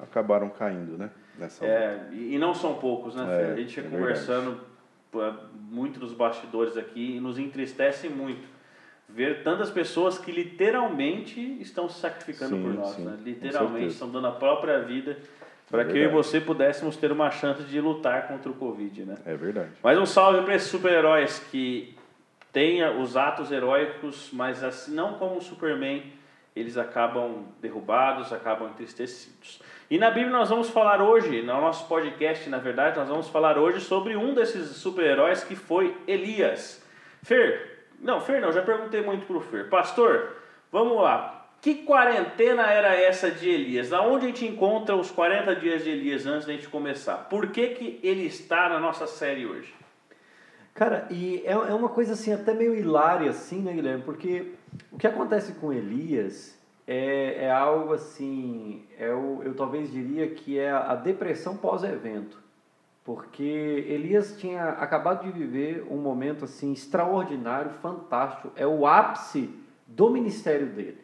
acabaram 0.00 0.48
caindo, 0.48 0.98
né? 0.98 1.10
Nessa. 1.38 1.64
É, 1.64 2.08
e 2.12 2.34
e 2.34 2.38
não 2.38 2.54
são 2.54 2.74
poucos, 2.74 3.14
né, 3.14 3.26
É? 3.48 3.52
A 3.52 3.56
gente 3.56 3.74
fica 3.74 3.86
é 3.86 3.90
conversando 3.90 4.60
pô, 5.10 5.20
muito 5.70 6.00
nos 6.00 6.12
bastidores 6.12 6.76
aqui 6.76 7.16
e 7.16 7.20
nos 7.20 7.38
entristece 7.38 8.08
muito 8.08 8.46
ver 9.08 9.42
tantas 9.42 9.70
pessoas 9.70 10.18
que 10.18 10.32
literalmente 10.32 11.40
estão 11.60 11.88
se 11.88 12.00
sacrificando 12.00 12.56
Sim, 12.56 12.62
por 12.62 12.74
nós, 12.74 12.96
sim, 12.96 13.04
né? 13.04 13.18
Literalmente 13.22 13.88
estão 13.88 14.10
dando 14.10 14.26
a 14.26 14.32
própria 14.32 14.80
vida 14.80 15.18
para 15.70 15.82
É 15.82 15.84
que 15.84 15.92
eu 15.92 15.96
e 15.96 16.00
verdade. 16.00 16.16
você 16.16 16.40
pudéssemos 16.40 16.96
ter 16.96 17.12
uma 17.12 17.30
chance 17.30 17.62
de 17.64 17.80
lutar 17.80 18.28
contra 18.28 18.50
o 18.50 18.54
Covid, 18.54 19.04
né? 19.04 19.16
É 19.24 19.34
verdade. 19.34 19.70
Mas 19.82 19.98
um 19.98 20.06
salve 20.06 20.42
para 20.42 20.54
esses 20.54 20.68
super-heróis 20.68 21.38
que 21.50 21.94
têm 22.52 22.84
os 23.00 23.16
atos 23.16 23.50
heróicos, 23.50 24.30
mas 24.32 24.62
assim, 24.62 24.94
não 24.94 25.14
como 25.14 25.36
o 25.36 25.40
Superman, 25.40 26.12
eles 26.54 26.76
acabam 26.76 27.46
derrubados, 27.60 28.32
acabam 28.32 28.68
entristecidos. 28.68 29.60
E 29.90 29.98
na 29.98 30.10
Bíblia 30.10 30.32
nós 30.32 30.50
vamos 30.50 30.68
falar 30.68 31.02
hoje, 31.02 31.42
no 31.42 31.60
nosso 31.60 31.88
podcast, 31.88 32.48
na 32.50 32.58
verdade, 32.58 32.98
nós 32.98 33.08
vamos 33.08 33.28
falar 33.28 33.58
hoje 33.58 33.80
sobre 33.80 34.16
um 34.16 34.34
desses 34.34 34.76
super-heróis 34.76 35.42
que 35.42 35.56
foi 35.56 35.96
Elias. 36.06 36.86
Fer, 37.22 37.86
não, 38.00 38.20
Fer 38.20 38.40
não, 38.40 38.52
já 38.52 38.62
perguntei 38.62 39.00
muito 39.00 39.26
pro 39.26 39.40
Fer. 39.40 39.68
Pastor, 39.68 40.36
vamos 40.70 40.96
lá. 41.00 41.38
Que 41.62 41.84
quarentena 41.84 42.64
era 42.64 42.94
essa 42.94 43.30
de 43.30 43.48
Elias? 43.48 43.90
Da 43.90 44.02
onde 44.02 44.26
a 44.26 44.28
gente 44.28 44.44
encontra 44.44 44.96
os 44.96 45.10
40 45.10 45.54
dias 45.56 45.84
de 45.84 45.90
Elias 45.90 46.26
antes 46.26 46.46
da 46.46 46.52
gente 46.52 46.68
começar? 46.68 47.28
Por 47.28 47.48
que, 47.48 47.68
que 47.68 48.00
ele 48.02 48.26
está 48.26 48.68
na 48.68 48.80
nossa 48.80 49.06
série 49.06 49.46
hoje? 49.46 49.72
Cara, 50.74 51.06
e 51.10 51.42
é, 51.44 51.52
é 51.52 51.74
uma 51.74 51.88
coisa 51.88 52.14
assim, 52.14 52.32
até 52.32 52.54
meio 52.54 52.74
hilária, 52.74 53.30
assim, 53.30 53.60
né, 53.60 53.72
Guilherme? 53.72 54.02
Porque 54.02 54.52
o 54.90 54.96
que 54.96 55.06
acontece 55.06 55.52
com 55.54 55.72
Elias 55.72 56.58
é, 56.86 57.44
é 57.44 57.50
algo 57.50 57.92
assim, 57.92 58.84
é 58.98 59.12
o, 59.12 59.42
eu 59.42 59.54
talvez 59.54 59.90
diria 59.90 60.28
que 60.28 60.58
é 60.58 60.70
a 60.70 60.94
depressão 60.94 61.56
pós-evento. 61.56 62.40
Porque 63.04 63.42
Elias 63.42 64.36
tinha 64.38 64.70
acabado 64.70 65.24
de 65.24 65.32
viver 65.32 65.84
um 65.90 65.96
momento 65.96 66.44
assim 66.44 66.72
extraordinário, 66.72 67.72
fantástico. 67.82 68.52
É 68.54 68.66
o 68.66 68.86
ápice 68.86 69.50
do 69.86 70.08
ministério 70.08 70.68
dele. 70.68 70.98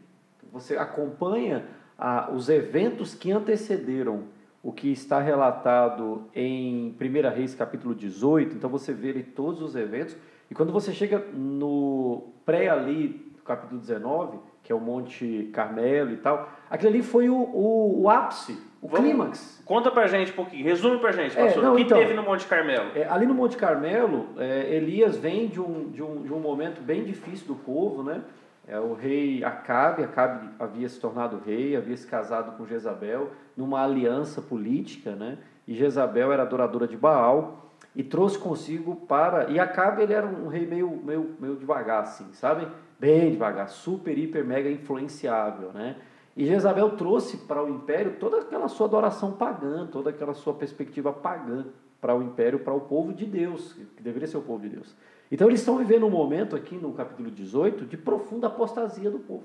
Você 0.53 0.76
acompanha 0.76 1.67
ah, 1.99 2.31
os 2.32 2.49
eventos 2.49 3.15
que 3.15 3.32
antecederam 3.32 4.25
o 4.62 4.72
que 4.72 4.90
está 4.90 5.20
relatado 5.20 6.25
em 6.34 6.94
1 7.00 7.34
Reis 7.34 7.55
capítulo 7.55 7.94
18, 7.94 8.56
então 8.56 8.69
você 8.69 8.93
vê 8.93 9.10
ali 9.10 9.22
todos 9.22 9.62
os 9.62 9.76
eventos, 9.76 10.16
e 10.50 10.55
quando 10.55 10.72
você 10.72 10.93
chega 10.93 11.19
no 11.34 12.25
pré 12.44 12.69
ali, 12.69 13.32
capítulo 13.44 13.81
19, 13.81 14.38
que 14.62 14.72
é 14.72 14.75
o 14.75 14.81
Monte 14.81 15.49
Carmelo 15.55 16.10
e 16.12 16.16
tal, 16.19 16.49
aquilo 16.69 16.90
ali 16.90 17.02
foi 17.02 17.28
o, 17.31 17.34
o, 17.37 18.02
o 18.02 18.10
ápice, 18.10 18.58
o 18.82 18.88
Vamos- 18.88 19.06
clímax. 19.06 19.62
Conta 19.64 19.90
pra 19.90 20.06
gente 20.06 20.32
um 20.32 20.34
pouquinho, 20.34 20.64
resume 20.64 20.99
pra 20.99 21.12
gente, 21.12 21.38
É, 21.38 21.44
pastor. 21.44 21.62
não, 21.62 21.72
o 21.72 21.76
que 21.76 21.82
então- 21.82 21.99
teve 21.99 22.12
no 22.14 22.22
Monte 22.22 22.46
Carmelo? 22.46 22.90
É, 22.94 23.05
ali 23.08 23.26
no 23.26 23.34
Monte 23.34 23.56
Carmelo, 23.56 24.26
é, 24.37 24.75
Elias 24.75 25.16
vem 25.16 25.46
de 25.49 25.60
um, 25.60 25.88
de, 25.90 26.02
um, 26.02 26.22
de 26.22 26.32
um 26.32 26.40
momento 26.40 26.82
bem 26.82 27.05
difícil 27.05 27.46
do 27.46 27.55
povo, 27.55 28.02
né? 28.02 28.20
É, 28.69 28.79
o 28.79 28.93
rei 28.93 29.43
Acabe, 29.43 30.05
Acabe 30.05 30.50
havia 30.59 30.87
se 30.87 31.00
tornado 31.00 31.41
rei, 31.44 31.75
havia 31.75 31.97
se 31.97 32.06
casado 32.06 32.55
com 32.59 32.67
Jezabel 32.67 33.31
numa 33.56 33.82
aliança 33.82 34.43
política, 34.43 35.17
né? 35.17 35.38
E 35.67 35.75
Jezabel 35.75 36.31
era 36.31 36.43
adoradora 36.43 36.87
de 36.87 36.97
Baal 36.97 37.73
e 37.97 38.05
trouxe 38.05 38.38
consigo 38.38 38.94
para... 38.94 39.50
E 39.50 39.59
Acabe, 39.59 40.03
ele 40.03 40.12
era 40.12 40.26
um 40.26 40.49
rei 40.49 40.67
meio, 40.67 40.91
meio, 41.03 41.35
meio 41.41 41.56
devagar, 41.56 42.03
assim, 42.03 42.31
sabe? 42.35 42.69
Bem 43.00 43.31
devagar, 43.31 43.70
super, 43.70 44.17
hiper, 44.19 44.44
mega 44.44 44.70
influenciável, 44.70 45.73
né? 45.73 45.97
E 46.37 46.44
Jezabel 46.44 46.91
trouxe 46.91 47.38
para 47.38 47.65
o 47.65 47.70
império 47.70 48.17
toda 48.20 48.41
aquela 48.41 48.69
sua 48.69 48.87
adoração 48.87 49.32
pagã, 49.32 49.87
toda 49.87 50.11
aquela 50.11 50.35
sua 50.35 50.53
perspectiva 50.53 51.11
pagã 51.11 51.65
para 52.00 52.15
o 52.15 52.23
império, 52.23 52.59
para 52.59 52.75
o 52.75 52.82
povo 52.82 53.15
de 53.15 53.25
Deus, 53.25 53.72
que 53.96 54.03
deveria 54.03 54.29
ser 54.29 54.37
o 54.37 54.43
povo 54.43 54.60
de 54.60 54.69
Deus. 54.69 54.94
Então 55.31 55.49
eles 55.49 55.61
estão 55.61 55.77
vivendo 55.77 56.06
um 56.06 56.11
momento 56.11 56.56
aqui 56.56 56.77
no 56.77 56.93
capítulo 56.93 57.31
18 57.31 57.85
de 57.85 57.97
profunda 57.97 58.47
apostasia 58.47 59.11
do 59.11 59.19
povo. 59.19 59.44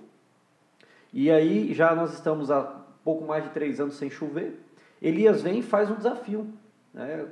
E 1.12 1.30
aí 1.30 1.74
já 1.74 1.94
nós 1.94 2.13
estamos 2.13 2.50
há 2.50 2.62
pouco 3.04 3.25
mais 3.25 3.44
de 3.44 3.50
três 3.52 3.80
anos 3.80 3.96
sem 3.96 4.10
chover. 4.10 4.60
Elias 5.02 5.42
vem 5.42 5.60
e 5.60 5.62
faz 5.62 5.92
um 5.92 5.96
desafio. 5.96 6.48
Né? 6.94 7.25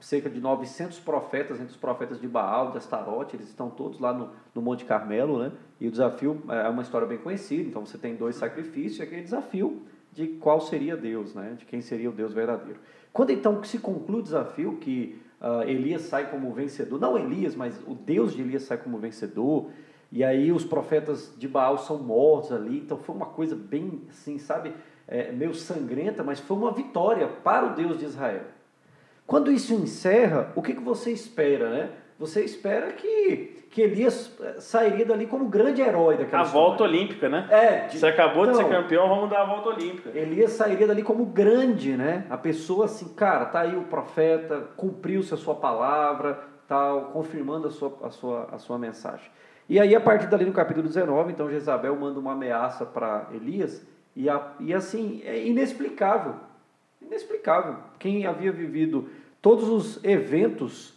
Cerca 0.00 0.28
de 0.28 0.40
900 0.40 0.98
profetas, 1.00 1.58
entre 1.58 1.70
os 1.70 1.76
profetas 1.76 2.20
de 2.20 2.26
Baal, 2.26 2.72
de 2.72 2.78
Astarote, 2.78 3.36
eles 3.36 3.48
estão 3.48 3.70
todos 3.70 4.00
lá 4.00 4.12
no, 4.12 4.30
no 4.54 4.60
Monte 4.60 4.84
Carmelo. 4.84 5.38
Né? 5.38 5.52
E 5.80 5.86
o 5.86 5.90
desafio 5.90 6.42
é 6.48 6.68
uma 6.68 6.82
história 6.82 7.06
bem 7.06 7.18
conhecida. 7.18 7.68
Então 7.68 7.86
você 7.86 7.96
tem 7.96 8.16
dois 8.16 8.36
sacrifícios 8.36 8.98
e 8.98 9.02
aquele 9.02 9.22
desafio 9.22 9.82
de 10.12 10.26
qual 10.26 10.60
seria 10.60 10.96
Deus, 10.96 11.34
né? 11.34 11.54
de 11.58 11.64
quem 11.64 11.80
seria 11.80 12.10
o 12.10 12.12
Deus 12.12 12.34
verdadeiro. 12.34 12.80
Quando 13.12 13.30
então 13.30 13.62
se 13.62 13.78
conclui 13.78 14.20
o 14.20 14.22
desafio, 14.22 14.76
que 14.78 15.20
ah, 15.44 15.64
Elias 15.66 16.02
sai 16.02 16.30
como 16.30 16.52
vencedor, 16.52 17.00
não 17.00 17.18
Elias, 17.18 17.56
mas 17.56 17.76
o 17.84 17.96
Deus 17.96 18.32
de 18.32 18.42
Elias 18.42 18.62
sai 18.62 18.78
como 18.78 18.96
vencedor, 18.98 19.70
e 20.12 20.22
aí 20.22 20.52
os 20.52 20.64
profetas 20.64 21.34
de 21.36 21.48
Baal 21.48 21.78
são 21.78 21.98
mortos 21.98 22.52
ali, 22.52 22.78
então 22.78 22.96
foi 22.96 23.12
uma 23.12 23.26
coisa 23.26 23.56
bem 23.56 24.02
assim, 24.08 24.38
sabe, 24.38 24.72
é, 25.08 25.32
meio 25.32 25.52
sangrenta, 25.52 26.22
mas 26.22 26.38
foi 26.38 26.56
uma 26.56 26.70
vitória 26.70 27.26
para 27.26 27.66
o 27.66 27.74
Deus 27.74 27.98
de 27.98 28.04
Israel. 28.04 28.44
Quando 29.26 29.50
isso 29.50 29.74
encerra, 29.74 30.52
o 30.54 30.62
que, 30.62 30.74
que 30.74 30.80
você 30.80 31.10
espera, 31.10 31.70
né? 31.70 31.90
Você 32.22 32.44
espera 32.44 32.92
que, 32.92 33.64
que 33.68 33.82
Elias 33.82 34.32
eh, 34.40 34.60
sairia 34.60 35.04
dali 35.04 35.26
como 35.26 35.46
grande 35.46 35.82
herói 35.82 36.16
daquela 36.16 36.42
A 36.42 36.46
história. 36.46 36.66
volta 36.68 36.84
olímpica, 36.84 37.28
né? 37.28 37.48
É, 37.50 37.86
de- 37.88 37.98
Você 37.98 38.06
acabou 38.06 38.46
de 38.46 38.54
ser 38.54 38.62
Então, 38.62 38.80
campeão, 38.82 39.08
vamos 39.08 39.28
dar 39.28 39.42
a 39.42 39.44
volta 39.44 39.70
olímpica. 39.70 40.16
Elias 40.16 40.52
sairia 40.52 40.86
dali 40.86 41.02
como 41.02 41.26
grande, 41.26 41.96
né? 41.96 42.24
A 42.30 42.36
pessoa 42.38 42.84
assim, 42.84 43.08
cara, 43.14 43.46
tá 43.46 43.62
aí 43.62 43.76
o 43.76 43.82
profeta, 43.82 44.68
cumpriu-se 44.76 45.34
a 45.34 45.36
sua 45.36 45.56
palavra, 45.56 46.38
tal, 46.68 47.06
confirmando 47.06 47.66
a 47.66 47.70
sua, 47.72 47.92
a 48.04 48.10
sua, 48.10 48.48
a 48.52 48.58
sua 48.58 48.78
mensagem. 48.78 49.28
E 49.68 49.80
aí, 49.80 49.92
a 49.92 50.00
partir 50.00 50.28
dali 50.28 50.44
no 50.44 50.52
capítulo 50.52 50.86
19, 50.86 51.32
então 51.32 51.50
Jezabel 51.50 51.96
manda 51.96 52.20
uma 52.20 52.34
ameaça 52.34 52.86
para 52.86 53.26
Elias, 53.34 53.84
e, 54.14 54.28
a, 54.30 54.52
e 54.60 54.72
assim, 54.72 55.22
é 55.24 55.44
inexplicável. 55.44 56.34
Inexplicável. 57.00 57.76
Quem 57.98 58.26
havia 58.26 58.52
vivido 58.52 59.08
todos 59.40 59.68
os 59.68 60.04
eventos 60.04 60.94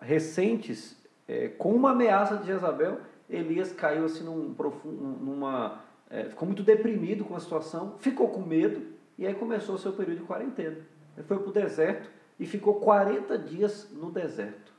recentes 0.00 0.96
eh, 1.28 1.48
com 1.58 1.72
uma 1.72 1.90
ameaça 1.90 2.36
de 2.36 2.46
Jezabel, 2.46 3.00
Elias 3.28 3.72
caiu 3.72 4.04
assim 4.04 4.24
num 4.24 4.54
profundo, 4.54 4.96
numa, 4.96 5.80
eh, 6.10 6.24
ficou 6.24 6.46
muito 6.46 6.62
deprimido 6.62 7.24
com 7.24 7.34
a 7.34 7.40
situação, 7.40 7.96
ficou 7.98 8.28
com 8.28 8.42
medo 8.42 8.82
e 9.18 9.26
aí 9.26 9.34
começou 9.34 9.74
o 9.74 9.78
seu 9.78 9.92
período 9.92 10.18
de 10.18 10.24
quarentena. 10.24 10.76
Ele 11.16 11.26
foi 11.26 11.38
para 11.38 11.48
o 11.48 11.52
deserto 11.52 12.08
e 12.38 12.46
ficou 12.46 12.74
40 12.74 13.38
dias 13.38 13.90
no 13.92 14.10
deserto 14.10 14.72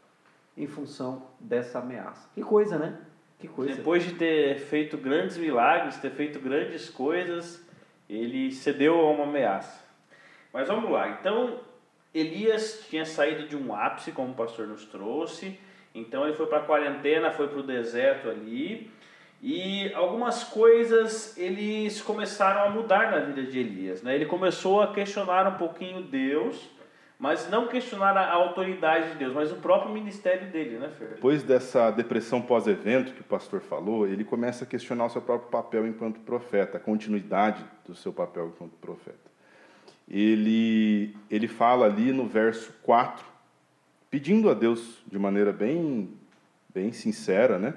em 0.55 0.67
função 0.67 1.23
dessa 1.39 1.79
ameaça. 1.79 2.29
Que 2.33 2.41
coisa, 2.41 2.77
né? 2.77 2.97
Que 3.39 3.47
coisa. 3.47 3.75
Depois 3.75 4.03
de 4.03 4.13
ter 4.13 4.57
feito 4.59 4.97
grandes 4.97 5.37
milagres, 5.37 5.97
ter 5.97 6.11
feito 6.11 6.39
grandes 6.39 6.89
coisas, 6.89 7.63
ele 8.09 8.51
cedeu 8.51 8.99
a 8.99 9.11
uma 9.11 9.25
ameaça. 9.25 9.85
Mas 10.51 10.67
vamos 10.67 10.89
lá. 10.89 11.09
Então, 11.09 11.59
Elias 12.19 12.85
tinha 12.89 13.05
saído 13.05 13.47
de 13.47 13.55
um 13.55 13.75
ápice, 13.75 14.11
como 14.11 14.31
o 14.31 14.35
pastor 14.35 14.67
nos 14.67 14.85
trouxe. 14.85 15.59
Então, 15.93 16.25
ele 16.25 16.35
foi 16.35 16.45
para 16.47 16.59
a 16.59 16.63
quarentena, 16.63 17.31
foi 17.31 17.47
para 17.47 17.59
o 17.59 17.63
deserto 17.63 18.29
ali. 18.29 18.89
E 19.41 19.93
algumas 19.93 20.43
coisas 20.43 21.37
eles 21.37 22.01
começaram 22.01 22.61
a 22.61 22.69
mudar 22.69 23.11
na 23.11 23.19
vida 23.19 23.43
de 23.43 23.59
Elias. 23.59 24.01
Né? 24.01 24.15
Ele 24.15 24.25
começou 24.25 24.81
a 24.81 24.93
questionar 24.93 25.47
um 25.47 25.57
pouquinho 25.57 26.01
Deus, 26.01 26.69
mas 27.19 27.49
não 27.49 27.67
questionar 27.67 28.17
a 28.17 28.33
autoridade 28.33 29.11
de 29.11 29.15
Deus, 29.15 29.33
mas 29.33 29.51
o 29.51 29.55
próprio 29.55 29.91
ministério 29.91 30.51
dele, 30.51 30.77
né, 30.77 30.89
Fer? 30.89 31.09
Depois 31.09 31.43
dessa 31.43 31.91
depressão 31.91 32.41
pós-evento 32.41 33.13
que 33.13 33.21
o 33.21 33.23
pastor 33.23 33.59
falou, 33.59 34.07
ele 34.07 34.23
começa 34.23 34.63
a 34.63 34.67
questionar 34.67 35.05
o 35.05 35.09
seu 35.09 35.21
próprio 35.21 35.49
papel 35.49 35.87
enquanto 35.87 36.19
profeta, 36.19 36.77
a 36.77 36.79
continuidade 36.79 37.63
do 37.85 37.95
seu 37.95 38.13
papel 38.13 38.51
enquanto 38.53 38.73
profeta. 38.73 39.36
Ele, 40.09 41.15
ele 41.29 41.47
fala 41.47 41.85
ali 41.85 42.13
no 42.13 42.27
verso 42.27 42.73
4, 42.83 43.25
pedindo 44.09 44.49
a 44.49 44.53
Deus 44.53 45.03
de 45.05 45.19
maneira 45.19 45.51
bem, 45.51 46.09
bem 46.73 46.91
sincera, 46.93 47.59
né? 47.59 47.73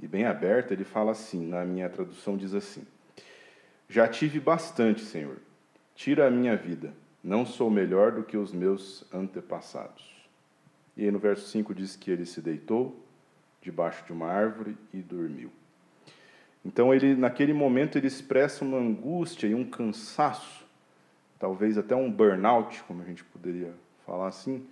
e 0.00 0.06
bem 0.06 0.24
aberta, 0.24 0.72
ele 0.72 0.84
fala 0.84 1.12
assim, 1.12 1.46
na 1.46 1.64
minha 1.64 1.88
tradução 1.88 2.36
diz 2.36 2.54
assim: 2.54 2.86
Já 3.88 4.06
tive 4.06 4.38
bastante, 4.38 5.00
Senhor. 5.00 5.38
Tira 5.94 6.28
a 6.28 6.30
minha 6.30 6.56
vida. 6.56 6.94
Não 7.22 7.44
sou 7.44 7.68
melhor 7.68 8.12
do 8.12 8.22
que 8.22 8.36
os 8.36 8.52
meus 8.52 9.04
antepassados. 9.12 10.16
E 10.96 11.04
aí 11.04 11.10
no 11.10 11.18
verso 11.18 11.48
5 11.48 11.74
diz 11.74 11.96
que 11.96 12.10
ele 12.10 12.24
se 12.24 12.40
deitou 12.40 13.04
debaixo 13.60 14.04
de 14.04 14.12
uma 14.12 14.28
árvore 14.28 14.76
e 14.94 14.98
dormiu. 14.98 15.50
Então 16.64 16.94
ele 16.94 17.16
naquele 17.16 17.52
momento 17.52 17.98
ele 17.98 18.06
expressa 18.06 18.64
uma 18.64 18.78
angústia 18.78 19.48
e 19.48 19.54
um 19.54 19.64
cansaço, 19.64 20.64
talvez 21.38 21.78
até 21.78 21.94
um 21.94 22.10
burnout, 22.10 22.82
como 22.84 23.02
a 23.02 23.04
gente 23.04 23.24
poderia 23.24 23.72
falar 24.04 24.28
assim, 24.28 24.66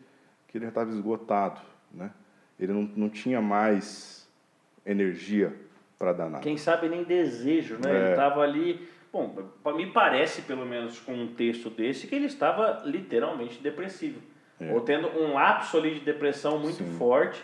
que 0.49 0.59
ele 0.59 0.65
já 0.65 0.71
estava 0.71 0.91
esgotado, 0.91 1.61
né? 1.93 2.11
Ele 2.59 2.73
não, 2.73 2.83
não 2.97 3.09
tinha 3.09 3.41
mais 3.41 4.29
energia 4.85 5.55
para 5.99 6.13
danar. 6.13 6.41
Quem 6.41 6.57
sabe 6.57 6.89
nem 6.89 7.05
desejo, 7.05 7.79
né? 7.83 7.91
É. 7.91 7.97
Ele 7.97 8.11
estava 8.11 8.41
ali. 8.41 8.89
Bom, 9.13 9.35
me 9.75 9.87
parece, 9.93 10.43
pelo 10.43 10.67
menos 10.67 10.99
com 11.01 11.15
um 11.15 11.29
texto 11.29 11.71
desse, 11.71 12.07
que 12.07 12.15
ele 12.15 12.27
estava 12.27 12.83
literalmente 12.85 13.63
depressivo. 13.63 14.21
É. 14.61 14.73
Ou 14.73 14.81
tendo 14.81 15.09
um 15.09 15.35
lapso 15.35 15.77
ali 15.77 15.95
de 15.95 16.01
depressão 16.01 16.59
muito 16.59 16.83
Sim. 16.83 16.97
forte, 16.99 17.43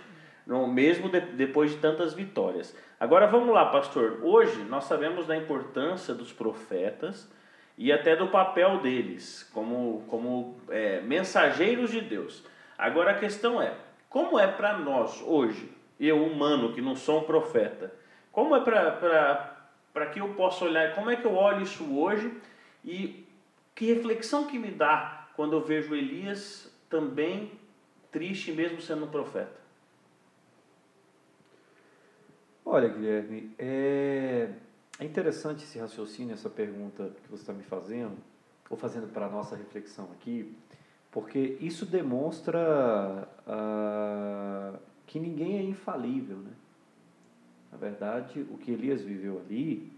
mesmo 0.72 1.08
de, 1.08 1.20
depois 1.20 1.70
de 1.70 1.78
tantas 1.78 2.14
vitórias. 2.14 2.76
Agora 2.98 3.26
vamos 3.26 3.54
lá, 3.54 3.66
pastor. 3.66 4.20
Hoje 4.22 4.62
nós 4.64 4.84
sabemos 4.84 5.26
da 5.26 5.36
importância 5.36 6.14
dos 6.14 6.32
profetas 6.32 7.30
e 7.76 7.92
até 7.92 8.14
do 8.14 8.28
papel 8.28 8.80
deles 8.80 9.48
como, 9.52 10.04
como 10.08 10.56
é, 10.68 11.00
mensageiros 11.00 11.90
de 11.90 12.00
Deus. 12.00 12.44
Agora 12.76 13.12
a 13.12 13.18
questão 13.18 13.60
é: 13.60 13.74
como 14.08 14.38
é 14.38 14.46
para 14.46 14.78
nós 14.78 15.22
hoje 15.22 15.70
eu 15.98 16.24
humano, 16.24 16.72
que 16.72 16.80
não 16.80 16.96
sou 16.96 17.20
um 17.20 17.24
profeta, 17.24 17.94
como 18.30 18.56
é 18.56 18.60
para 18.60 20.06
que 20.06 20.20
eu 20.20 20.34
possa 20.34 20.64
olhar, 20.64 20.94
como 20.94 21.10
é 21.10 21.16
que 21.16 21.24
eu 21.24 21.34
olho 21.34 21.62
isso 21.62 21.96
hoje 21.96 22.32
e 22.84 23.24
que 23.74 23.86
reflexão 23.86 24.46
que 24.46 24.58
me 24.58 24.70
dá 24.70 25.28
quando 25.36 25.52
eu 25.54 25.60
vejo 25.60 25.94
Elias 25.94 26.72
também 26.90 27.52
triste 28.10 28.52
mesmo 28.52 28.80
sendo 28.80 29.04
um 29.04 29.10
profeta? 29.10 29.62
Olha, 32.64 32.88
Guilherme, 32.88 33.54
é, 33.58 34.48
é 35.02 35.04
interessante 35.04 35.64
esse 35.64 35.78
raciocínio, 35.78 36.32
essa 36.32 36.48
pergunta 36.48 37.10
que 37.24 37.28
você 37.28 37.42
está 37.42 37.52
me 37.52 37.64
fazendo, 37.64 38.16
ou 38.70 38.76
fazendo 38.76 39.12
para 39.12 39.26
a 39.26 39.28
nossa 39.28 39.56
reflexão 39.56 40.08
aqui, 40.12 40.56
porque 41.10 41.58
isso 41.60 41.84
demonstra 41.84 43.28
uh, 43.46 44.78
que 45.06 45.18
ninguém 45.18 45.58
é 45.58 45.62
infalível, 45.62 46.36
né? 46.36 46.52
Na 47.70 47.78
verdade, 47.78 48.46
o 48.50 48.56
que 48.56 48.70
Elias 48.70 49.02
viveu 49.02 49.40
ali, 49.40 49.90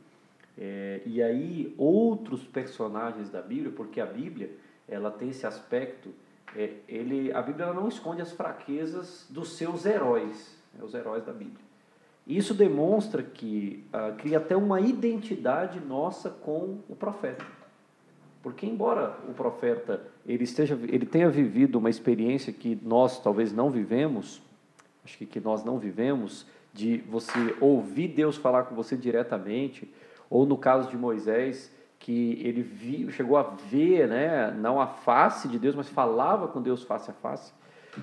é, 0.57 1.03
e 1.05 1.21
aí 1.23 1.75
outros 1.77 2.45
personagens 2.45 3.29
da 3.29 3.43
Bíblia, 3.43 3.73
porque 3.73 4.01
a 4.01 4.07
Bíblia 4.07 4.57
ela 4.89 5.11
tem 5.11 5.31
esse 5.31 5.47
aspecto, 5.47 6.15
é, 6.57 6.77
ele, 6.89 7.33
a 7.33 7.43
Bíblia 7.43 7.73
não 7.73 7.89
esconde 7.89 8.23
as 8.23 8.33
fraquezas 8.33 9.27
dos 9.29 9.57
seus 9.57 9.85
heróis, 9.85 10.57
é, 10.79 10.85
os 10.85 10.95
heróis 10.95 11.25
da 11.25 11.33
Bíblia. 11.33 11.65
Isso 12.27 12.55
demonstra 12.55 13.23
que 13.23 13.85
ah, 13.93 14.13
cria 14.17 14.39
até 14.39 14.57
uma 14.57 14.81
identidade 14.81 15.79
nossa 15.81 16.31
com 16.31 16.79
o 16.89 16.97
profeta. 16.97 17.45
Porque 18.43 18.67
embora 18.67 19.19
o 19.29 19.33
profeta 19.33 20.03
ele 20.27 20.45
esteja 20.45 20.79
ele 20.89 21.07
tenha 21.07 21.29
vivido 21.29 21.77
uma 21.77 21.91
experiência 21.91 22.53
que 22.53 22.79
nós 22.83 23.21
talvez 23.21 23.53
não 23.53 23.71
vivemos, 23.71 24.43
acho 25.05 25.19
que, 25.19 25.27
que 25.27 25.41
nós 25.41 25.65
não 25.65 25.79
vivemos, 25.79 26.47
de 26.73 26.99
você 27.09 27.57
ouvir 27.61 28.09
Deus 28.09 28.37
falar 28.37 28.65
com 28.65 28.75
você 28.75 28.97
diretamente, 28.97 29.91
ou 30.29 30.45
no 30.45 30.59
caso 30.59 30.91
de 30.91 30.97
Moisés, 30.97 31.73
que 31.99 32.39
ele 32.43 32.63
viu, 32.63 33.11
chegou 33.11 33.37
a 33.37 33.43
ver, 33.43 34.09
né, 34.09 34.51
não 34.51 34.81
a 34.81 34.87
face 34.87 35.47
de 35.49 35.59
Deus, 35.59 35.75
mas 35.75 35.89
falava 35.89 36.49
com 36.49 36.61
Deus 36.61 36.83
face 36.83 37.11
a 37.11 37.15
face. 37.15 37.53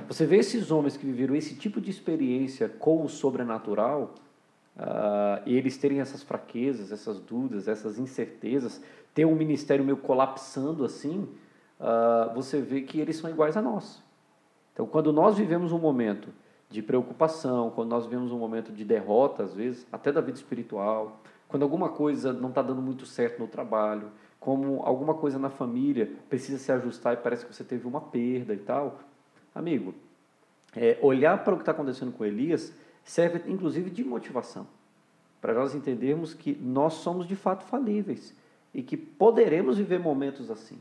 Você 0.07 0.25
vê 0.25 0.37
esses 0.37 0.71
homens 0.71 0.95
que 0.95 1.05
viveram 1.05 1.35
esse 1.35 1.55
tipo 1.55 1.81
de 1.81 1.89
experiência 1.89 2.69
com 2.69 3.03
o 3.03 3.09
sobrenatural, 3.09 4.15
uh, 4.77 5.41
e 5.45 5.55
eles 5.55 5.77
terem 5.77 5.99
essas 5.99 6.23
fraquezas, 6.23 6.91
essas 6.91 7.19
dúvidas, 7.19 7.67
essas 7.67 7.99
incertezas, 7.99 8.81
ter 9.13 9.25
um 9.25 9.35
ministério 9.35 9.83
meio 9.83 9.97
colapsando 9.97 10.85
assim, 10.85 11.27
uh, 11.79 12.33
você 12.33 12.61
vê 12.61 12.81
que 12.81 12.99
eles 12.99 13.17
são 13.17 13.29
iguais 13.29 13.57
a 13.57 13.61
nós. 13.61 14.01
Então, 14.73 14.85
quando 14.85 15.11
nós 15.11 15.37
vivemos 15.37 15.71
um 15.71 15.79
momento 15.79 16.29
de 16.69 16.81
preocupação, 16.81 17.69
quando 17.71 17.89
nós 17.89 18.05
vemos 18.05 18.31
um 18.31 18.37
momento 18.39 18.71
de 18.71 18.85
derrota, 18.85 19.43
às 19.43 19.53
vezes, 19.53 19.85
até 19.91 20.11
da 20.11 20.21
vida 20.21 20.37
espiritual, 20.37 21.19
quando 21.49 21.63
alguma 21.63 21.89
coisa 21.89 22.31
não 22.31 22.47
está 22.47 22.61
dando 22.61 22.81
muito 22.81 23.05
certo 23.05 23.39
no 23.39 23.47
trabalho, 23.47 24.09
como 24.39 24.81
alguma 24.83 25.13
coisa 25.13 25.37
na 25.37 25.49
família 25.49 26.09
precisa 26.29 26.57
se 26.57 26.71
ajustar 26.71 27.13
e 27.13 27.17
parece 27.17 27.45
que 27.45 27.53
você 27.53 27.63
teve 27.63 27.85
uma 27.85 27.99
perda 27.99 28.53
e 28.53 28.57
tal. 28.57 28.99
Amigo, 29.53 29.93
é, 30.75 30.97
olhar 31.01 31.43
para 31.43 31.53
o 31.53 31.57
que 31.57 31.63
está 31.63 31.71
acontecendo 31.71 32.11
com 32.11 32.23
Elias 32.25 32.73
serve 33.03 33.51
inclusive 33.51 33.89
de 33.89 34.03
motivação, 34.03 34.67
para 35.41 35.53
nós 35.53 35.73
entendermos 35.73 36.33
que 36.33 36.53
nós 36.61 36.93
somos 36.93 37.27
de 37.27 37.35
fato 37.35 37.65
falíveis 37.65 38.35
e 38.73 38.81
que 38.81 38.95
poderemos 38.95 39.77
viver 39.77 39.99
momentos 39.99 40.49
assim 40.49 40.79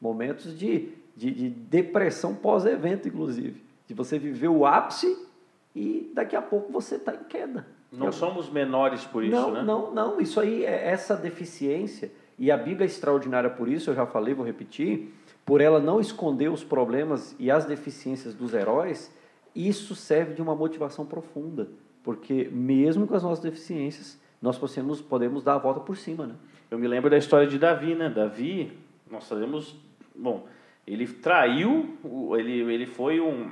momentos 0.00 0.56
de, 0.58 0.92
de, 1.16 1.30
de 1.30 1.48
depressão 1.48 2.34
pós-evento, 2.34 3.08
inclusive, 3.08 3.62
de 3.86 3.94
você 3.94 4.18
viver 4.18 4.48
o 4.48 4.66
ápice 4.66 5.26
e 5.74 6.10
daqui 6.14 6.36
a 6.36 6.42
pouco 6.42 6.72
você 6.72 6.96
está 6.96 7.14
em 7.14 7.24
queda. 7.24 7.66
Não 7.90 8.12
somos 8.12 8.50
menores 8.50 9.04
por 9.04 9.24
isso, 9.24 9.34
não, 9.34 9.52
né? 9.52 9.62
Não, 9.62 9.94
não, 9.94 10.20
isso 10.20 10.40
aí 10.40 10.64
é 10.64 10.88
essa 10.88 11.16
deficiência, 11.16 12.10
e 12.38 12.50
a 12.50 12.56
Bíblia 12.56 12.84
é 12.84 12.86
extraordinária 12.86 13.50
por 13.50 13.68
isso, 13.68 13.90
eu 13.90 13.94
já 13.94 14.06
falei, 14.06 14.34
vou 14.34 14.44
repetir, 14.44 15.12
por 15.44 15.60
ela 15.60 15.80
não 15.80 16.00
esconder 16.00 16.50
os 16.50 16.62
problemas 16.62 17.34
e 17.38 17.50
as 17.50 17.64
deficiências 17.64 18.34
dos 18.34 18.52
heróis, 18.52 19.14
isso 19.54 19.94
serve 19.94 20.34
de 20.34 20.42
uma 20.42 20.54
motivação 20.54 21.06
profunda, 21.06 21.68
porque 22.02 22.48
mesmo 22.52 23.06
com 23.06 23.14
as 23.14 23.22
nossas 23.22 23.42
deficiências, 23.42 24.20
nós 24.40 24.58
podemos, 24.58 25.00
podemos 25.00 25.42
dar 25.42 25.54
a 25.54 25.58
volta 25.58 25.80
por 25.80 25.96
cima, 25.96 26.26
né? 26.26 26.34
Eu 26.70 26.78
me 26.78 26.86
lembro 26.86 27.08
da 27.08 27.16
história 27.16 27.46
de 27.46 27.58
Davi, 27.58 27.94
né? 27.94 28.10
Davi, 28.10 28.76
nós 29.10 29.24
sabemos, 29.24 29.76
bom, 30.14 30.46
ele 30.86 31.06
traiu, 31.06 31.96
ele, 32.36 32.60
ele 32.72 32.86
foi 32.86 33.20
um 33.20 33.50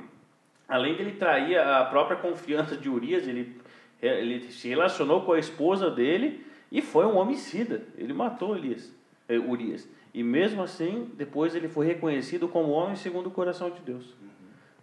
além 0.67 0.95
dele 0.95 1.13
trair 1.13 1.57
a 1.57 1.85
própria 1.85 2.17
confiança 2.17 2.75
de 2.75 2.89
Urias, 2.89 3.27
ele, 3.27 3.55
ele 4.01 4.51
se 4.51 4.67
relacionou 4.67 5.21
com 5.21 5.33
a 5.33 5.39
esposa 5.39 5.89
dele 5.89 6.45
e 6.75 6.81
foi 6.81 7.05
um 7.05 7.15
homicida. 7.15 7.83
Ele 7.97 8.11
matou 8.11 8.57
Elias, 8.57 8.93
eh, 9.29 9.39
Urias. 9.39 9.87
E 10.13 10.21
mesmo 10.21 10.61
assim, 10.61 11.09
depois 11.15 11.55
ele 11.55 11.69
foi 11.69 11.85
reconhecido 11.85 12.49
como 12.49 12.71
homem 12.71 12.97
segundo 12.97 13.27
o 13.27 13.31
coração 13.31 13.69
de 13.69 13.79
Deus. 13.79 14.03
Uhum. 14.21 14.27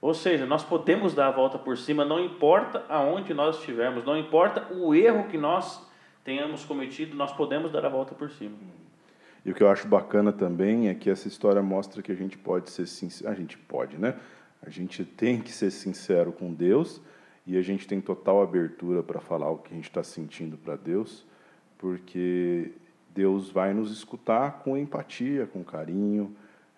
Ou 0.01 0.15
seja, 0.15 0.47
nós 0.47 0.65
podemos 0.65 1.13
dar 1.13 1.29
a 1.29 1.31
volta 1.31 1.59
por 1.59 1.77
cima, 1.77 2.03
não 2.03 2.19
importa 2.19 2.83
aonde 2.89 3.35
nós 3.35 3.59
estivermos, 3.59 4.07
não 4.07 4.17
importa 4.17 4.73
o 4.73 4.95
erro 4.95 5.29
que 5.29 5.37
nós 5.37 5.87
tenhamos 6.25 6.65
cometido, 6.65 7.15
nós 7.15 7.31
podemos 7.31 7.71
dar 7.71 7.85
a 7.85 7.91
volta 7.91 8.15
por 8.15 8.31
cima. 8.31 8.57
E 9.45 9.51
o 9.51 9.55
que 9.55 9.63
eu 9.63 9.69
acho 9.69 9.87
bacana 9.87 10.33
também 10.33 10.89
é 10.89 10.95
que 10.95 11.11
essa 11.11 11.29
história 11.29 11.61
mostra 11.61 12.01
que 12.01 12.11
a 12.11 12.15
gente 12.15 12.39
pode 12.39 12.71
ser 12.71 12.87
sincero, 12.87 13.31
a 13.31 13.35
gente 13.35 13.59
pode, 13.59 13.99
né? 13.99 14.17
A 14.63 14.71
gente 14.71 15.05
tem 15.05 15.43
que 15.43 15.53
ser 15.53 15.71
sincero 15.71 16.33
com 16.33 16.55
Deus 16.55 17.03
e 17.47 17.59
a 17.59 17.63
gente 17.63 17.87
tem 17.87 18.01
total 18.01 18.41
abertura 18.41 19.03
para 19.03 19.21
falar 19.21 19.51
o 19.51 19.59
que 19.59 19.75
a 19.75 19.77
gente 19.77 19.91
está 19.91 20.03
sentindo 20.03 20.57
para 20.57 20.75
Deus, 20.75 21.27
porque 21.83 22.71
Deus 23.12 23.51
vai 23.51 23.75
nos 23.75 23.91
escutar 23.91 24.61
com 24.62 24.79
empatia, 24.79 25.47
com 25.47 25.65
carinho, 25.65 26.35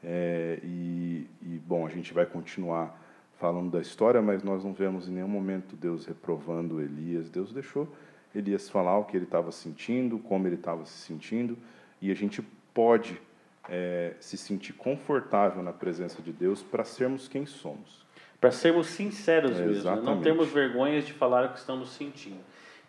É, 0.06 0.58
e, 0.62 1.26
e, 1.40 1.58
bom, 1.66 1.86
a 1.86 1.88
gente 1.88 2.12
vai 2.12 2.26
continuar 2.26 3.00
falando 3.38 3.70
da 3.70 3.80
história, 3.80 4.20
mas 4.20 4.42
nós 4.42 4.62
não 4.62 4.74
vemos 4.74 5.08
em 5.08 5.12
nenhum 5.12 5.28
momento 5.28 5.74
Deus 5.76 6.04
reprovando 6.04 6.78
Elias. 6.78 7.30
Deus 7.30 7.54
deixou 7.54 7.88
Elias 8.34 8.68
falar 8.68 8.98
o 8.98 9.04
que 9.04 9.16
ele 9.16 9.24
estava 9.24 9.50
sentindo, 9.50 10.18
como 10.18 10.46
ele 10.46 10.56
estava 10.56 10.84
se 10.84 10.98
sentindo, 10.98 11.56
e 12.02 12.10
a 12.10 12.14
gente 12.14 12.42
pode 12.74 13.18
é, 13.66 14.12
se 14.20 14.36
sentir 14.36 14.74
confortável 14.74 15.62
na 15.62 15.72
presença 15.72 16.20
de 16.20 16.32
Deus 16.32 16.62
para 16.62 16.84
sermos 16.84 17.26
quem 17.26 17.46
somos. 17.46 18.04
Para 18.38 18.50
sermos 18.50 18.88
sinceros 18.88 19.58
é, 19.58 19.64
mesmo, 19.64 19.90
né? 19.90 20.02
não 20.02 20.20
termos 20.20 20.50
vergonhas 20.50 21.06
de 21.06 21.14
falar 21.14 21.46
o 21.46 21.52
que 21.54 21.58
estamos 21.58 21.94
sentindo. 21.94 22.44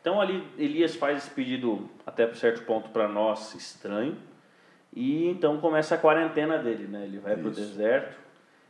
Então 0.05 0.21
ali 0.21 0.43
Elias 0.55 0.95
faz 0.95 1.17
esse 1.17 1.31
pedido 1.31 1.89
até 2.05 2.31
certo 2.35 2.63
ponto 2.63 2.91
para 2.91 3.07
nós 3.07 3.55
estranho, 3.55 4.15
e 4.93 5.27
então 5.27 5.57
começa 5.57 5.95
a 5.95 5.97
quarentena 5.97 6.59
dele, 6.59 6.85
né? 6.85 7.05
Ele 7.05 7.17
vai 7.17 7.35
para 7.35 7.47
o 7.47 7.50
deserto, 7.50 8.15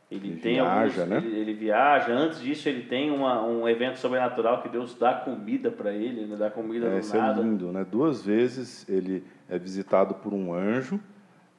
ele, 0.09 0.29
ele 0.29 0.39
tem 0.39 0.53
viaja, 0.53 1.01
alguns, 1.01 1.09
né? 1.09 1.17
Ele, 1.17 1.37
ele, 1.37 1.53
viaja. 1.53 2.13
Antes 2.13 2.39
disso, 2.39 2.69
ele 2.69 2.83
tem 2.83 3.11
uma, 3.11 3.45
um 3.45 3.67
evento 3.67 3.99
sobrenatural 3.99 4.61
que 4.61 4.69
Deus 4.69 4.97
dá 4.97 5.13
comida 5.13 5.69
para 5.69 5.91
ele, 5.91 6.25
né? 6.25 6.37
dá 6.37 6.49
comida 6.49 6.87
é, 6.87 7.01
do 7.01 7.17
nada. 7.17 7.41
é 7.41 7.43
lindo, 7.43 7.69
né? 7.69 7.83
Duas 7.83 8.23
vezes 8.23 8.87
ele 8.87 9.21
é 9.49 9.59
visitado 9.59 10.13
por 10.13 10.33
um 10.33 10.53
anjo 10.53 11.01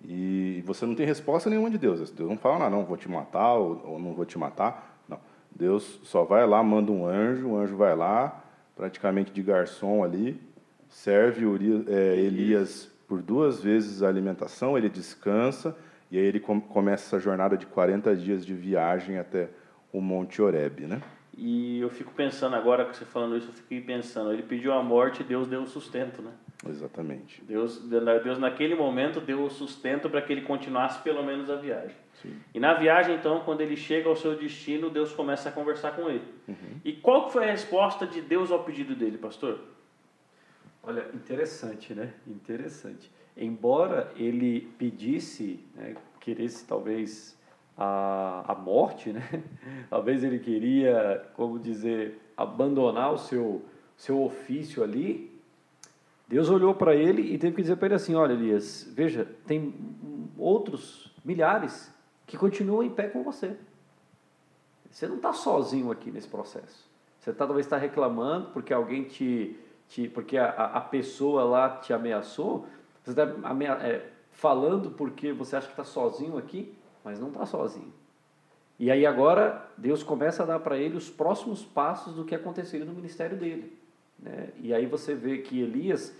e 0.03 0.63
você 0.65 0.87
não 0.87 0.95
tem 0.95 1.05
resposta 1.05 1.51
nenhuma 1.51 1.69
de 1.69 1.77
Deus. 1.77 2.11
Deus 2.11 2.31
não 2.31 2.39
fala, 2.39 2.71
não, 2.71 2.83
vou 2.83 2.97
te 2.97 3.11
matar 3.11 3.53
ou, 3.57 3.83
ou 3.85 3.99
não 3.99 4.15
vou 4.15 4.25
te 4.25 4.39
matar. 4.39 5.03
Não. 5.07 5.21
Deus 5.55 6.01
só 6.03 6.25
vai 6.25 6.47
lá, 6.47 6.63
manda 6.63 6.91
um 6.91 7.07
anjo, 7.07 7.49
o 7.49 7.59
anjo 7.59 7.77
vai 7.77 7.95
lá, 7.95 8.43
praticamente 8.77 9.33
de 9.33 9.43
garçom 9.43 10.05
ali, 10.05 10.39
serve 10.89 11.45
é, 11.89 12.17
Elias 12.17 12.93
por 13.09 13.23
duas 13.23 13.63
vezes 13.63 14.03
a 14.03 14.09
alimentação, 14.09 14.77
ele 14.77 14.89
descansa 14.89 15.77
e 16.11 16.19
aí 16.19 16.25
ele 16.25 16.39
começa 16.39 17.07
essa 17.07 17.19
jornada 17.19 17.57
de 17.57 17.67
40 17.67 18.15
dias 18.15 18.45
de 18.45 18.55
viagem 18.55 19.19
até 19.19 19.49
o 19.93 20.01
Monte 20.01 20.43
Oreb, 20.43 20.87
né? 20.87 21.01
E 21.37 21.81
eu 21.81 21.91
fico 21.91 22.13
pensando 22.15 22.55
agora 22.55 22.85
que 22.85 22.97
você 22.97 23.05
falando 23.05 23.37
isso, 23.37 23.49
eu 23.49 23.53
fiquei 23.53 23.81
pensando, 23.81 24.33
ele 24.33 24.43
pediu 24.43 24.73
a 24.73 24.83
morte, 24.83 25.25
Deus 25.25 25.49
deu 25.49 25.63
o 25.63 25.67
sustento, 25.67 26.23
né? 26.23 26.31
Exatamente. 26.69 27.43
Deus, 27.45 27.79
Deus 27.81 28.39
naquele 28.39 28.75
momento 28.75 29.21
deu 29.21 29.45
o 29.45 29.51
sustento 29.51 30.09
para 30.09 30.23
que 30.23 30.33
ele 30.33 30.43
continuasse 30.43 31.03
pelo 31.03 31.23
menos 31.25 31.51
a 31.51 31.57
viagem. 31.57 31.97
Sim. 32.23 32.37
E 32.55 32.61
na 32.61 32.75
viagem, 32.75 33.17
então, 33.17 33.41
quando 33.41 33.61
ele 33.61 33.77
chega 33.77 34.09
ao 34.09 34.17
seu 34.17 34.37
destino, 34.37 34.89
Deus 34.89 35.13
começa 35.13 35.49
a 35.49 35.53
conversar 35.53 35.95
com 35.95 36.09
ele. 36.09 36.25
Uhum. 36.49 36.81
E 36.85 36.93
qual 36.95 37.31
foi 37.31 37.45
a 37.49 37.51
resposta 37.51 38.07
de 38.07 38.21
Deus 38.21 38.51
ao 38.51 38.65
pedido 38.65 38.95
dele, 38.95 39.19
pastor? 39.19 39.61
Olha, 40.83 41.11
interessante, 41.15 41.93
né? 41.93 42.15
Interessante 42.27 43.11
embora 43.37 44.11
ele 44.17 44.73
pedisse, 44.79 45.61
né, 45.75 45.95
queresse 46.21 46.67
talvez 46.67 47.39
a, 47.77 48.45
a 48.49 48.55
morte, 48.55 49.13
né? 49.13 49.23
talvez 49.91 50.25
ele 50.25 50.39
queria, 50.39 51.29
como 51.35 51.59
dizer, 51.59 52.19
abandonar 52.37 53.13
o 53.13 53.19
seu, 53.19 53.63
seu 53.97 54.23
ofício 54.23 54.83
ali, 54.83 55.36
Deus 56.29 56.51
olhou 56.51 56.75
para 56.75 56.95
ele 56.95 57.23
e 57.23 57.39
teve 57.39 57.57
que 57.57 57.63
dizer 57.63 57.77
para 57.77 57.87
ele 57.87 57.95
assim: 57.95 58.15
Olha, 58.15 58.33
Elias, 58.33 58.91
veja, 58.93 59.27
tem 59.47 59.75
outros 60.37 61.15
milhares 61.25 61.93
que 62.27 62.37
continuam 62.37 62.83
em 62.83 62.91
pé 62.91 63.09
com 63.09 63.23
você. 63.23 63.57
Você 64.91 65.07
não 65.07 65.17
está 65.17 65.33
sozinho 65.33 65.91
aqui 65.91 66.11
nesse 66.11 66.29
processo. 66.29 66.89
Você 67.21 67.33
tá, 67.33 67.47
talvez 67.47 67.67
está 67.67 67.77
reclamando 67.77 68.51
porque 68.51 68.73
alguém 68.73 69.05
te, 69.05 69.59
te 69.89 70.09
porque 70.09 70.37
a, 70.39 70.49
a 70.49 70.81
pessoa 70.81 71.45
lá 71.45 71.69
te 71.77 71.93
ameaçou, 71.93 72.67
você 73.05 73.11
está 73.11 73.25
é, 73.85 74.11
falando 74.33 74.91
porque 74.91 75.33
você 75.33 75.57
acha 75.57 75.67
que 75.67 75.73
está 75.73 75.85
sozinho 75.85 76.37
aqui, 76.39 76.75
mas 77.05 77.21
não 77.21 77.29
está 77.29 77.47
sozinho. 77.47 77.93
E 78.79 78.91
aí 78.91 79.07
agora 79.07 79.71
Deus 79.77 80.03
começa 80.03 80.43
a 80.43 80.47
dar 80.47 80.61
para 80.61 80.77
ele 80.77 80.97
os 80.97 81.09
próximos 81.09 81.65
passos 81.65 82.15
do 82.15 82.25
que 82.25 82.35
aconteceria 82.35 82.85
no 82.85 82.93
ministério 82.93 83.37
dele. 83.37 83.77
Né? 84.19 84.49
E 84.61 84.75
aí 84.75 84.87
você 84.87 85.15
vê 85.15 85.39
que 85.39 85.61
Elias, 85.61 86.15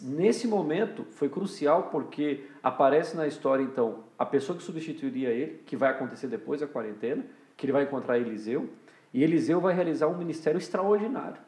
nesse 0.00 0.46
momento, 0.46 1.04
foi 1.12 1.28
crucial 1.28 1.84
porque 1.84 2.44
aparece 2.62 3.16
na 3.16 3.26
história 3.26 3.62
então 3.62 4.04
a 4.18 4.26
pessoa 4.26 4.56
que 4.56 4.62
substituiria 4.62 5.30
ele, 5.30 5.60
que 5.66 5.76
vai 5.76 5.90
acontecer 5.90 6.26
depois 6.26 6.60
da 6.60 6.66
quarentena, 6.66 7.24
que 7.56 7.66
ele 7.66 7.72
vai 7.72 7.84
encontrar 7.84 8.18
Eliseu, 8.18 8.68
e 9.12 9.22
Eliseu 9.24 9.60
vai 9.60 9.74
realizar 9.74 10.06
um 10.06 10.16
ministério 10.16 10.58
extraordinário. 10.58 11.40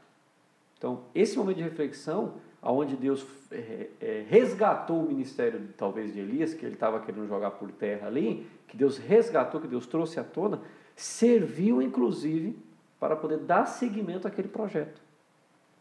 Então, 0.77 1.05
esse 1.15 1.39
momento 1.39 1.59
de 1.59 1.63
reflexão 1.63 2.35
aonde 2.63 2.97
Deus 2.97 3.27
é, 3.51 3.89
é, 4.01 4.25
resgatou 4.29 5.01
o 5.01 5.09
ministério, 5.09 5.61
talvez, 5.77 6.15
de 6.15 6.21
Elias, 6.21 6.55
que 6.55 6.65
ele 6.65 6.75
estava 6.75 7.01
querendo 7.01 7.27
jogar 7.27 7.51
por 7.53 7.71
terra 7.73 8.07
ali, 8.07 8.47
que 8.69 8.77
Deus 8.77 8.99
resgatou, 8.99 9.61
que 9.61 9.67
Deus 9.67 9.87
trouxe 9.87 10.21
à 10.21 10.25
tona, 10.25 10.61
serviu, 10.95 11.83
inclusive, 11.83 12.57
para 13.01 13.17
poder 13.17 13.39
dar 13.39 13.67
seguimento 13.67 14.29
àquele 14.29 14.47
projeto. 14.47 15.01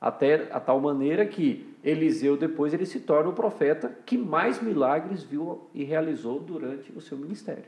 Até 0.02 0.50
a 0.52 0.60
tal 0.60 0.82
maneira 0.82 1.26
que 1.28 1.72
Eliseu, 1.84 2.36
depois, 2.36 2.74
ele 2.74 2.88
se 2.88 3.00
torna 3.00 3.30
o 3.30 3.34
profeta 3.34 3.96
que 4.04 4.18
mais 4.18 4.60
milagres 4.60 5.24
viu 5.24 5.70
e 5.76 5.84
realizou 5.84 6.40
durante 6.40 6.92
o 6.92 7.00
seu 7.00 7.16
ministério. 7.16 7.66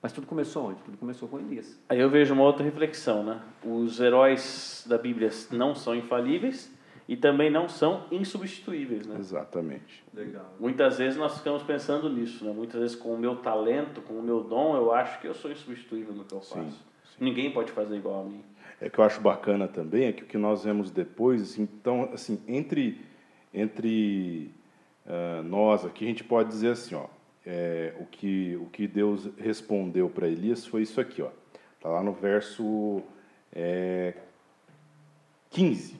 Mas 0.00 0.10
tudo 0.10 0.26
começou 0.26 0.70
onde? 0.70 0.82
Tudo 0.82 0.96
começou 0.96 1.28
com 1.28 1.38
Elias. 1.38 1.78
Aí 1.88 2.00
eu 2.00 2.08
vejo 2.08 2.32
uma 2.32 2.42
outra 2.42 2.64
reflexão, 2.64 3.22
né? 3.22 3.40
Os 3.62 4.00
heróis 4.00 4.84
da 4.88 4.96
Bíblia 4.96 5.30
não 5.50 5.74
são 5.74 5.94
infalíveis, 5.94 6.74
e 7.08 7.16
também 7.16 7.50
não 7.50 7.68
são 7.68 8.04
insubstituíveis, 8.10 9.06
né? 9.06 9.16
Exatamente. 9.18 10.02
Legal. 10.12 10.54
Muitas 10.58 10.98
vezes 10.98 11.18
nós 11.18 11.36
ficamos 11.36 11.62
pensando 11.62 12.08
nisso, 12.08 12.44
né? 12.44 12.52
Muitas 12.52 12.80
vezes 12.80 12.96
com 12.96 13.14
o 13.14 13.18
meu 13.18 13.36
talento, 13.36 14.00
com 14.00 14.14
o 14.14 14.22
meu 14.22 14.42
dom, 14.42 14.76
eu 14.76 14.92
acho 14.92 15.20
que 15.20 15.28
eu 15.28 15.34
sou 15.34 15.50
insubstituível 15.50 16.14
no 16.14 16.24
que 16.24 16.34
eu 16.34 16.40
faço. 16.40 16.62
Sim, 16.62 16.70
sim. 16.70 17.24
Ninguém 17.24 17.50
pode 17.50 17.72
fazer 17.72 17.96
igual 17.96 18.22
a 18.22 18.24
mim. 18.24 18.42
É 18.84 18.90
que 18.90 18.98
eu 18.98 19.04
acho 19.04 19.18
bacana 19.18 19.66
também 19.66 20.08
é 20.08 20.12
que 20.12 20.24
o 20.24 20.26
que 20.26 20.36
nós 20.36 20.62
vemos 20.62 20.90
depois, 20.90 21.40
assim, 21.40 21.62
então, 21.62 22.10
assim, 22.12 22.38
entre 22.46 23.00
entre 23.52 24.50
uh, 25.06 25.42
nós 25.42 25.86
aqui 25.86 26.04
a 26.04 26.08
gente 26.08 26.22
pode 26.22 26.50
dizer 26.50 26.72
assim, 26.72 26.94
ó, 26.94 27.06
é, 27.46 27.94
o 27.98 28.04
que 28.04 28.56
o 28.56 28.66
que 28.66 28.86
Deus 28.86 29.30
respondeu 29.38 30.10
para 30.10 30.28
Elias 30.28 30.66
foi 30.66 30.82
isso 30.82 31.00
aqui, 31.00 31.22
ó. 31.22 31.30
Tá 31.80 31.88
lá 31.88 32.02
no 32.02 32.12
verso 32.12 33.02
é, 33.50 34.12
15. 35.48 35.96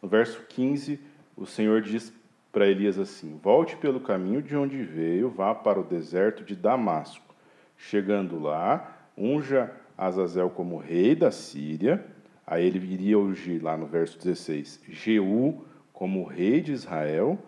No 0.00 0.08
verso 0.08 0.46
15, 0.48 0.98
o 1.36 1.44
Senhor 1.44 1.82
diz 1.82 2.10
para 2.50 2.66
Elias 2.66 2.98
assim: 2.98 3.38
Volte 3.42 3.76
pelo 3.76 4.00
caminho 4.00 4.40
de 4.40 4.56
onde 4.56 4.82
veio, 4.82 5.28
vá 5.28 5.54
para 5.54 5.78
o 5.78 5.84
deserto 5.84 6.42
de 6.42 6.56
Damasco. 6.56 7.34
Chegando 7.76 8.38
lá, 8.38 9.10
unja 9.14 9.70
Azazel 9.98 10.48
como 10.48 10.78
rei 10.78 11.14
da 11.14 11.30
Síria. 11.30 12.13
Aí 12.46 12.66
ele 12.66 12.78
iria 12.78 13.18
ungir, 13.18 13.62
lá 13.62 13.76
no 13.76 13.86
verso 13.86 14.18
16, 14.18 14.80
Jeú 14.88 15.64
como 15.92 16.24
rei 16.24 16.60
de 16.60 16.72
Israel. 16.72 17.38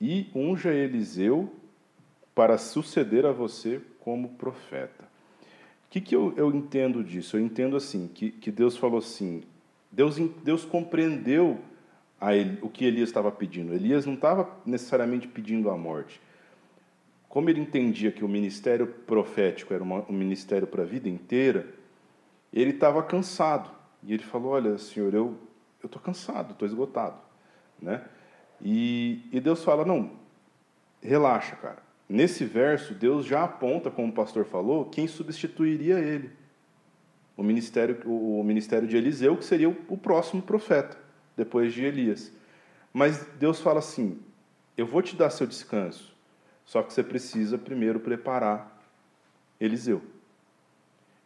E 0.00 0.28
unja 0.34 0.72
Eliseu 0.72 1.52
para 2.34 2.58
suceder 2.58 3.24
a 3.26 3.32
você 3.32 3.80
como 4.00 4.30
profeta. 4.30 5.04
O 5.86 5.90
que, 5.90 6.00
que 6.00 6.14
eu, 6.14 6.32
eu 6.36 6.50
entendo 6.54 7.04
disso? 7.04 7.36
Eu 7.36 7.40
entendo 7.40 7.76
assim, 7.76 8.08
que, 8.08 8.30
que 8.30 8.50
Deus 8.50 8.76
falou 8.76 8.98
assim, 8.98 9.42
Deus, 9.90 10.16
Deus 10.42 10.64
compreendeu 10.64 11.58
ele, 12.30 12.58
o 12.62 12.68
que 12.68 12.84
Elias 12.84 13.08
estava 13.08 13.30
pedindo. 13.30 13.74
Elias 13.74 14.06
não 14.06 14.14
estava 14.14 14.48
necessariamente 14.64 15.28
pedindo 15.28 15.70
a 15.70 15.76
morte. 15.76 16.20
Como 17.28 17.48
ele 17.50 17.60
entendia 17.60 18.12
que 18.12 18.24
o 18.24 18.28
ministério 18.28 18.86
profético 18.86 19.74
era 19.74 19.82
uma, 19.82 20.04
um 20.08 20.12
ministério 20.12 20.66
para 20.66 20.82
a 20.82 20.86
vida 20.86 21.08
inteira, 21.08 21.66
ele 22.52 22.70
estava 22.70 23.02
cansado. 23.02 23.70
E 24.02 24.12
ele 24.12 24.22
falou: 24.22 24.52
Olha, 24.52 24.76
Senhor, 24.78 25.12
eu 25.14 25.38
estou 25.82 26.00
cansado, 26.00 26.52
estou 26.52 26.66
esgotado. 26.66 27.16
Né? 27.80 28.04
E, 28.60 29.28
e 29.32 29.40
Deus 29.40 29.62
fala: 29.64 29.84
Não, 29.84 30.10
relaxa, 31.02 31.56
cara. 31.56 31.82
Nesse 32.08 32.44
verso, 32.44 32.94
Deus 32.94 33.24
já 33.24 33.44
aponta, 33.44 33.90
como 33.90 34.08
o 34.08 34.12
pastor 34.12 34.44
falou, 34.44 34.86
quem 34.86 35.06
substituiria 35.06 35.98
ele. 35.98 36.30
O 37.36 37.42
ministério, 37.42 37.98
o 38.04 38.42
ministério 38.44 38.86
de 38.86 38.96
Eliseu, 38.96 39.36
que 39.36 39.44
seria 39.44 39.68
o, 39.68 39.96
próximo 39.96 40.42
profeta 40.42 40.98
depois 41.34 41.72
de 41.72 41.82
Elias. 41.82 42.30
Mas 42.92 43.24
Deus 43.38 43.60
fala 43.60 43.78
assim: 43.78 44.20
eu 44.76 44.86
vou 44.86 45.00
te 45.00 45.16
dar 45.16 45.30
seu 45.30 45.46
descanso, 45.46 46.14
só 46.66 46.82
que 46.82 46.92
você 46.92 47.02
precisa 47.02 47.56
primeiro 47.56 47.98
preparar 47.98 48.78
Eliseu. 49.58 50.02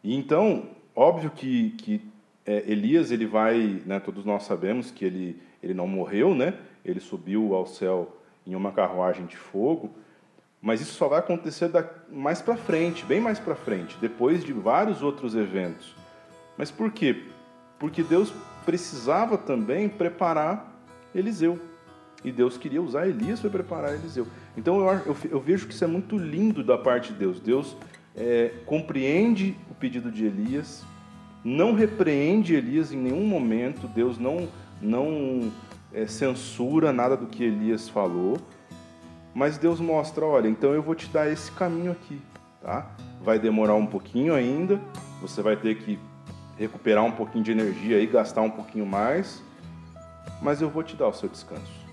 E 0.01 0.15
então, 0.15 0.69
óbvio 0.95 1.29
que, 1.31 1.71
que 1.71 2.01
é, 2.47 2.63
Elias, 2.65 3.11
ele 3.11 3.27
vai, 3.27 3.81
né, 3.85 3.99
todos 3.99 4.23
nós 4.23 4.43
sabemos 4.43 4.89
que 4.89 5.03
ele, 5.03 5.41
ele 5.61 5.73
não 5.73 5.85
morreu, 5.85 6.33
né? 6.33 6.53
ele 6.87 7.01
subiu 7.01 7.53
ao 7.53 7.67
céu 7.67 8.15
em 8.45 8.55
uma 8.55 8.71
carruagem 8.71 9.25
de 9.25 9.35
fogo, 9.35 9.91
mas 10.61 10.79
isso 10.79 10.93
só 10.93 11.09
vai 11.09 11.19
acontecer 11.19 11.67
da, 11.67 11.87
mais 12.09 12.41
para 12.41 12.55
frente, 12.55 13.05
bem 13.05 13.19
mais 13.19 13.37
para 13.37 13.55
frente, 13.55 13.97
depois 13.99 14.43
de 14.43 14.53
vários 14.53 15.03
outros 15.03 15.35
eventos. 15.35 15.93
Mas 16.57 16.71
por 16.71 16.89
quê? 16.91 17.25
Porque 17.77 18.01
Deus 18.01 18.33
precisava 18.65 19.37
também 19.37 19.89
preparar 19.89 20.73
Eliseu. 21.13 21.59
E 22.23 22.31
Deus 22.31 22.57
queria 22.57 22.81
usar 22.81 23.07
Elias 23.07 23.39
para 23.39 23.49
preparar 23.49 23.93
Eliseu. 23.93 24.25
Então 24.55 24.79
eu, 24.79 25.01
eu, 25.05 25.17
eu, 25.31 25.39
vejo 25.39 25.67
que 25.67 25.73
isso 25.73 25.83
é 25.83 25.87
muito 25.87 26.17
lindo 26.17 26.63
da 26.63 26.77
parte 26.77 27.13
de 27.13 27.19
Deus. 27.19 27.39
Deus 27.39 27.77
é, 28.15 28.53
compreende 28.65 29.55
o 29.69 29.75
pedido 29.75 30.09
de 30.11 30.25
Elias, 30.25 30.83
não 31.47 31.73
repreende 31.73 32.53
Elias 32.53 32.91
em 32.91 32.97
nenhum 32.97 33.25
momento, 33.25 33.87
Deus 33.87 34.17
não, 34.17 34.49
não 34.81 35.49
é, 35.93 36.05
censura 36.05 36.91
nada 36.91 37.15
do 37.15 37.25
que 37.25 37.41
Elias 37.41 37.87
falou, 37.87 38.37
mas 39.33 39.57
Deus 39.57 39.79
mostra, 39.79 40.25
olha, 40.25 40.49
então 40.49 40.73
eu 40.73 40.83
vou 40.83 40.93
te 40.93 41.07
dar 41.07 41.31
esse 41.31 41.49
caminho 41.53 41.93
aqui, 41.93 42.21
tá? 42.61 42.91
Vai 43.21 43.39
demorar 43.39 43.75
um 43.75 43.85
pouquinho 43.85 44.33
ainda, 44.33 44.81
você 45.21 45.41
vai 45.41 45.55
ter 45.55 45.75
que 45.75 45.97
recuperar 46.57 47.05
um 47.05 47.13
pouquinho 47.13 47.45
de 47.45 47.51
energia 47.51 47.97
e 48.01 48.05
gastar 48.07 48.41
um 48.41 48.51
pouquinho 48.51 48.85
mais, 48.85 49.41
mas 50.41 50.61
eu 50.61 50.69
vou 50.69 50.83
te 50.83 50.97
dar 50.97 51.07
o 51.07 51.13
seu 51.13 51.29
descanso, 51.29 51.85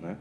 né? 0.00 0.16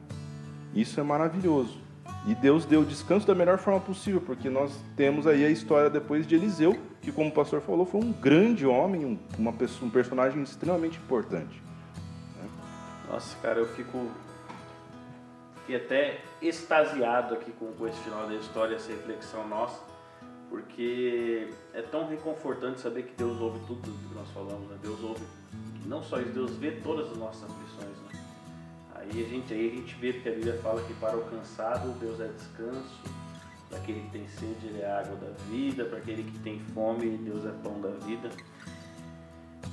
Isso 0.76 1.00
é 1.00 1.04
maravilhoso. 1.04 1.80
E 2.28 2.36
Deus 2.36 2.66
deu 2.66 2.86
descanso 2.86 3.26
da 3.26 3.34
melhor 3.34 3.58
forma 3.58 3.80
possível, 3.80 4.22
porque 4.22 4.48
nós 4.48 4.80
temos 4.96 5.26
aí 5.26 5.44
a 5.44 5.50
história 5.50 5.90
depois 5.90 6.28
de 6.28 6.36
Eliseu, 6.36 6.78
que 7.02 7.12
como 7.12 7.30
o 7.30 7.32
pastor 7.32 7.62
falou, 7.62 7.86
foi 7.86 8.02
um 8.02 8.12
grande 8.12 8.66
homem, 8.66 9.06
um, 9.06 9.18
uma 9.38 9.54
pessoa, 9.54 9.88
um 9.88 9.92
personagem 9.92 10.42
extremamente 10.44 10.98
importante. 10.98 11.62
Né? 12.36 12.50
Nossa, 13.10 13.36
cara, 13.38 13.60
eu 13.60 13.68
fico, 13.68 14.10
fiquei 15.62 15.78
até 15.78 16.22
extasiado 16.42 17.34
aqui 17.36 17.52
com, 17.52 17.72
com 17.74 17.88
esse 17.88 18.00
final 18.00 18.28
da 18.28 18.36
história, 18.36 18.76
essa 18.76 18.90
reflexão 18.90 19.48
nossa, 19.48 19.82
porque 20.50 21.50
é 21.74 21.82
tão 21.82 22.08
reconfortante 22.08 22.82
saber 22.82 23.04
que 23.04 23.14
Deus 23.16 23.40
ouve 23.40 23.60
tudo 23.68 23.82
que 23.82 24.16
nós 24.16 24.30
falamos, 24.32 24.68
né? 24.70 24.78
Deus 24.82 25.02
ouve, 25.02 25.24
não 25.86 26.04
só 26.04 26.20
isso, 26.20 26.32
Deus 26.32 26.52
vê 26.56 26.72
todas 26.72 27.12
as 27.12 27.18
nossas 27.18 27.44
aflições, 27.44 27.98
né? 28.14 28.20
Aí 28.96 29.24
a 29.24 29.28
gente, 29.30 29.54
aí 29.54 29.68
a 29.68 29.76
gente 29.76 29.96
vê 29.96 30.14
que 30.14 30.28
a 30.28 30.32
Bíblia 30.34 30.60
fala 30.62 30.82
que 30.82 30.94
para 30.96 31.16
o 31.16 31.24
cansado 31.26 31.98
Deus 32.00 32.20
é 32.20 32.28
descanso, 32.28 33.00
para 33.70 33.78
aquele 33.78 34.02
que 34.02 34.10
tem 34.10 34.28
sede 34.28 34.68
Ele 34.68 34.82
é 34.82 34.92
água 34.92 35.16
da 35.16 35.32
vida, 35.50 35.86
para 35.86 36.00
aquele 36.00 36.24
que 36.24 36.40
tem 36.40 36.60
fome 36.74 37.18
Deus 37.18 37.46
é 37.46 37.52
pão 37.64 37.80
da 37.80 37.90
vida. 38.06 38.30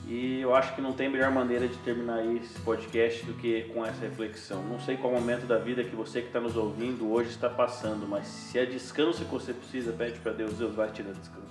E 0.09 0.41
eu 0.41 0.55
acho 0.55 0.75
que 0.75 0.81
não 0.81 0.93
tem 0.93 1.09
melhor 1.09 1.33
maneira 1.33 1.67
de 1.67 1.77
terminar 1.79 2.25
esse 2.25 2.61
podcast 2.61 3.27
do 3.27 3.35
que 3.35 3.63
com 3.75 3.85
essa 3.85 4.03
reflexão. 4.03 4.63
Não 4.63 4.79
sei 4.79 4.97
qual 4.97 5.13
momento 5.13 5.47
da 5.47 5.59
vida 5.59 5.83
que 5.83 5.97
você 5.97 6.21
que 6.21 6.29
está 6.29 6.39
nos 6.39 6.57
ouvindo 6.57 7.11
hoje 7.11 7.31
está 7.31 7.51
passando, 7.51 8.07
mas 8.07 8.27
se 8.27 8.57
é 8.57 8.65
descanso 8.65 9.25
que 9.25 9.31
você 9.33 9.53
precisa, 9.53 9.93
pede 9.93 10.21
para 10.21 10.33
Deus, 10.33 10.55
Deus 10.55 10.77
vai 10.77 10.91
te 10.91 11.03
dar 11.03 11.13
descanso. 11.13 11.47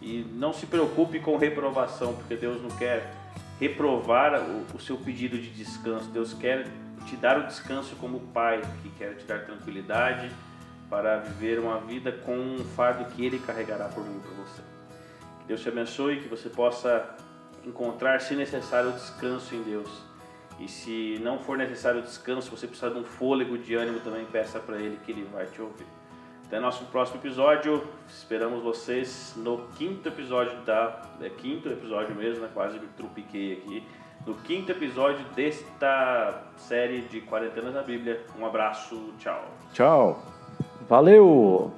E 0.00 0.24
não 0.32 0.52
se 0.52 0.64
preocupe 0.64 1.20
com 1.20 1.36
reprovação, 1.36 2.14
porque 2.14 2.36
Deus 2.36 2.62
não 2.62 2.70
quer 2.70 3.12
reprovar 3.60 4.40
o, 4.40 4.64
o 4.74 4.80
seu 4.80 4.96
pedido 4.96 5.36
de 5.36 5.50
descanso. 5.50 6.08
Deus 6.08 6.32
quer 6.32 6.66
te 7.06 7.16
dar 7.16 7.38
o 7.38 7.46
descanso 7.46 7.96
como 7.96 8.20
pai 8.32 8.62
que 8.82 8.88
quer 8.90 9.14
te 9.16 9.26
dar 9.26 9.44
tranquilidade 9.44 10.30
para 10.88 11.18
viver 11.18 11.58
uma 11.58 11.78
vida 11.78 12.12
com 12.12 12.36
um 12.36 12.64
fardo 12.64 13.04
que 13.12 13.24
Ele 13.24 13.38
carregará 13.38 13.86
por 13.88 14.04
mim 14.04 14.16
e 14.16 14.20
por 14.20 14.34
você. 14.34 14.62
Que 15.40 15.46
Deus 15.48 15.60
te 15.60 15.68
abençoe, 15.68 16.20
que 16.20 16.28
você 16.28 16.48
possa 16.48 17.16
encontrar, 17.64 18.20
se 18.20 18.34
necessário, 18.34 18.92
descanso 18.92 19.54
em 19.54 19.62
Deus. 19.62 19.90
E 20.58 20.66
se 20.68 21.18
não 21.22 21.38
for 21.38 21.56
necessário 21.56 22.02
descanso, 22.02 22.50
você 22.50 22.66
precisar 22.66 22.90
de 22.90 22.98
um 22.98 23.04
fôlego 23.04 23.56
de 23.56 23.74
ânimo 23.74 24.00
também, 24.00 24.24
peça 24.26 24.58
para 24.58 24.76
Ele 24.76 24.98
que 25.04 25.12
Ele 25.12 25.28
vai 25.32 25.46
te 25.46 25.60
ouvir. 25.62 25.86
Até 26.48 26.58
nosso 26.58 26.86
próximo 26.86 27.20
episódio. 27.20 27.86
Esperamos 28.08 28.62
vocês 28.62 29.34
no 29.36 29.68
quinto 29.76 30.08
episódio 30.08 30.58
da. 30.62 31.02
É 31.20 31.28
quinto 31.28 31.68
episódio 31.68 32.14
mesmo, 32.14 32.42
né? 32.42 32.50
Quase 32.54 32.78
me 32.78 32.86
trupiquei 32.96 33.52
aqui. 33.52 33.86
No 34.26 34.34
quinto 34.34 34.72
episódio 34.72 35.24
desta 35.34 36.42
série 36.56 37.02
de 37.02 37.20
Quarentenas 37.20 37.74
da 37.74 37.82
Bíblia. 37.82 38.24
Um 38.38 38.46
abraço, 38.46 39.12
tchau. 39.18 39.44
Tchau. 39.74 40.37
Valeu! 40.88 41.70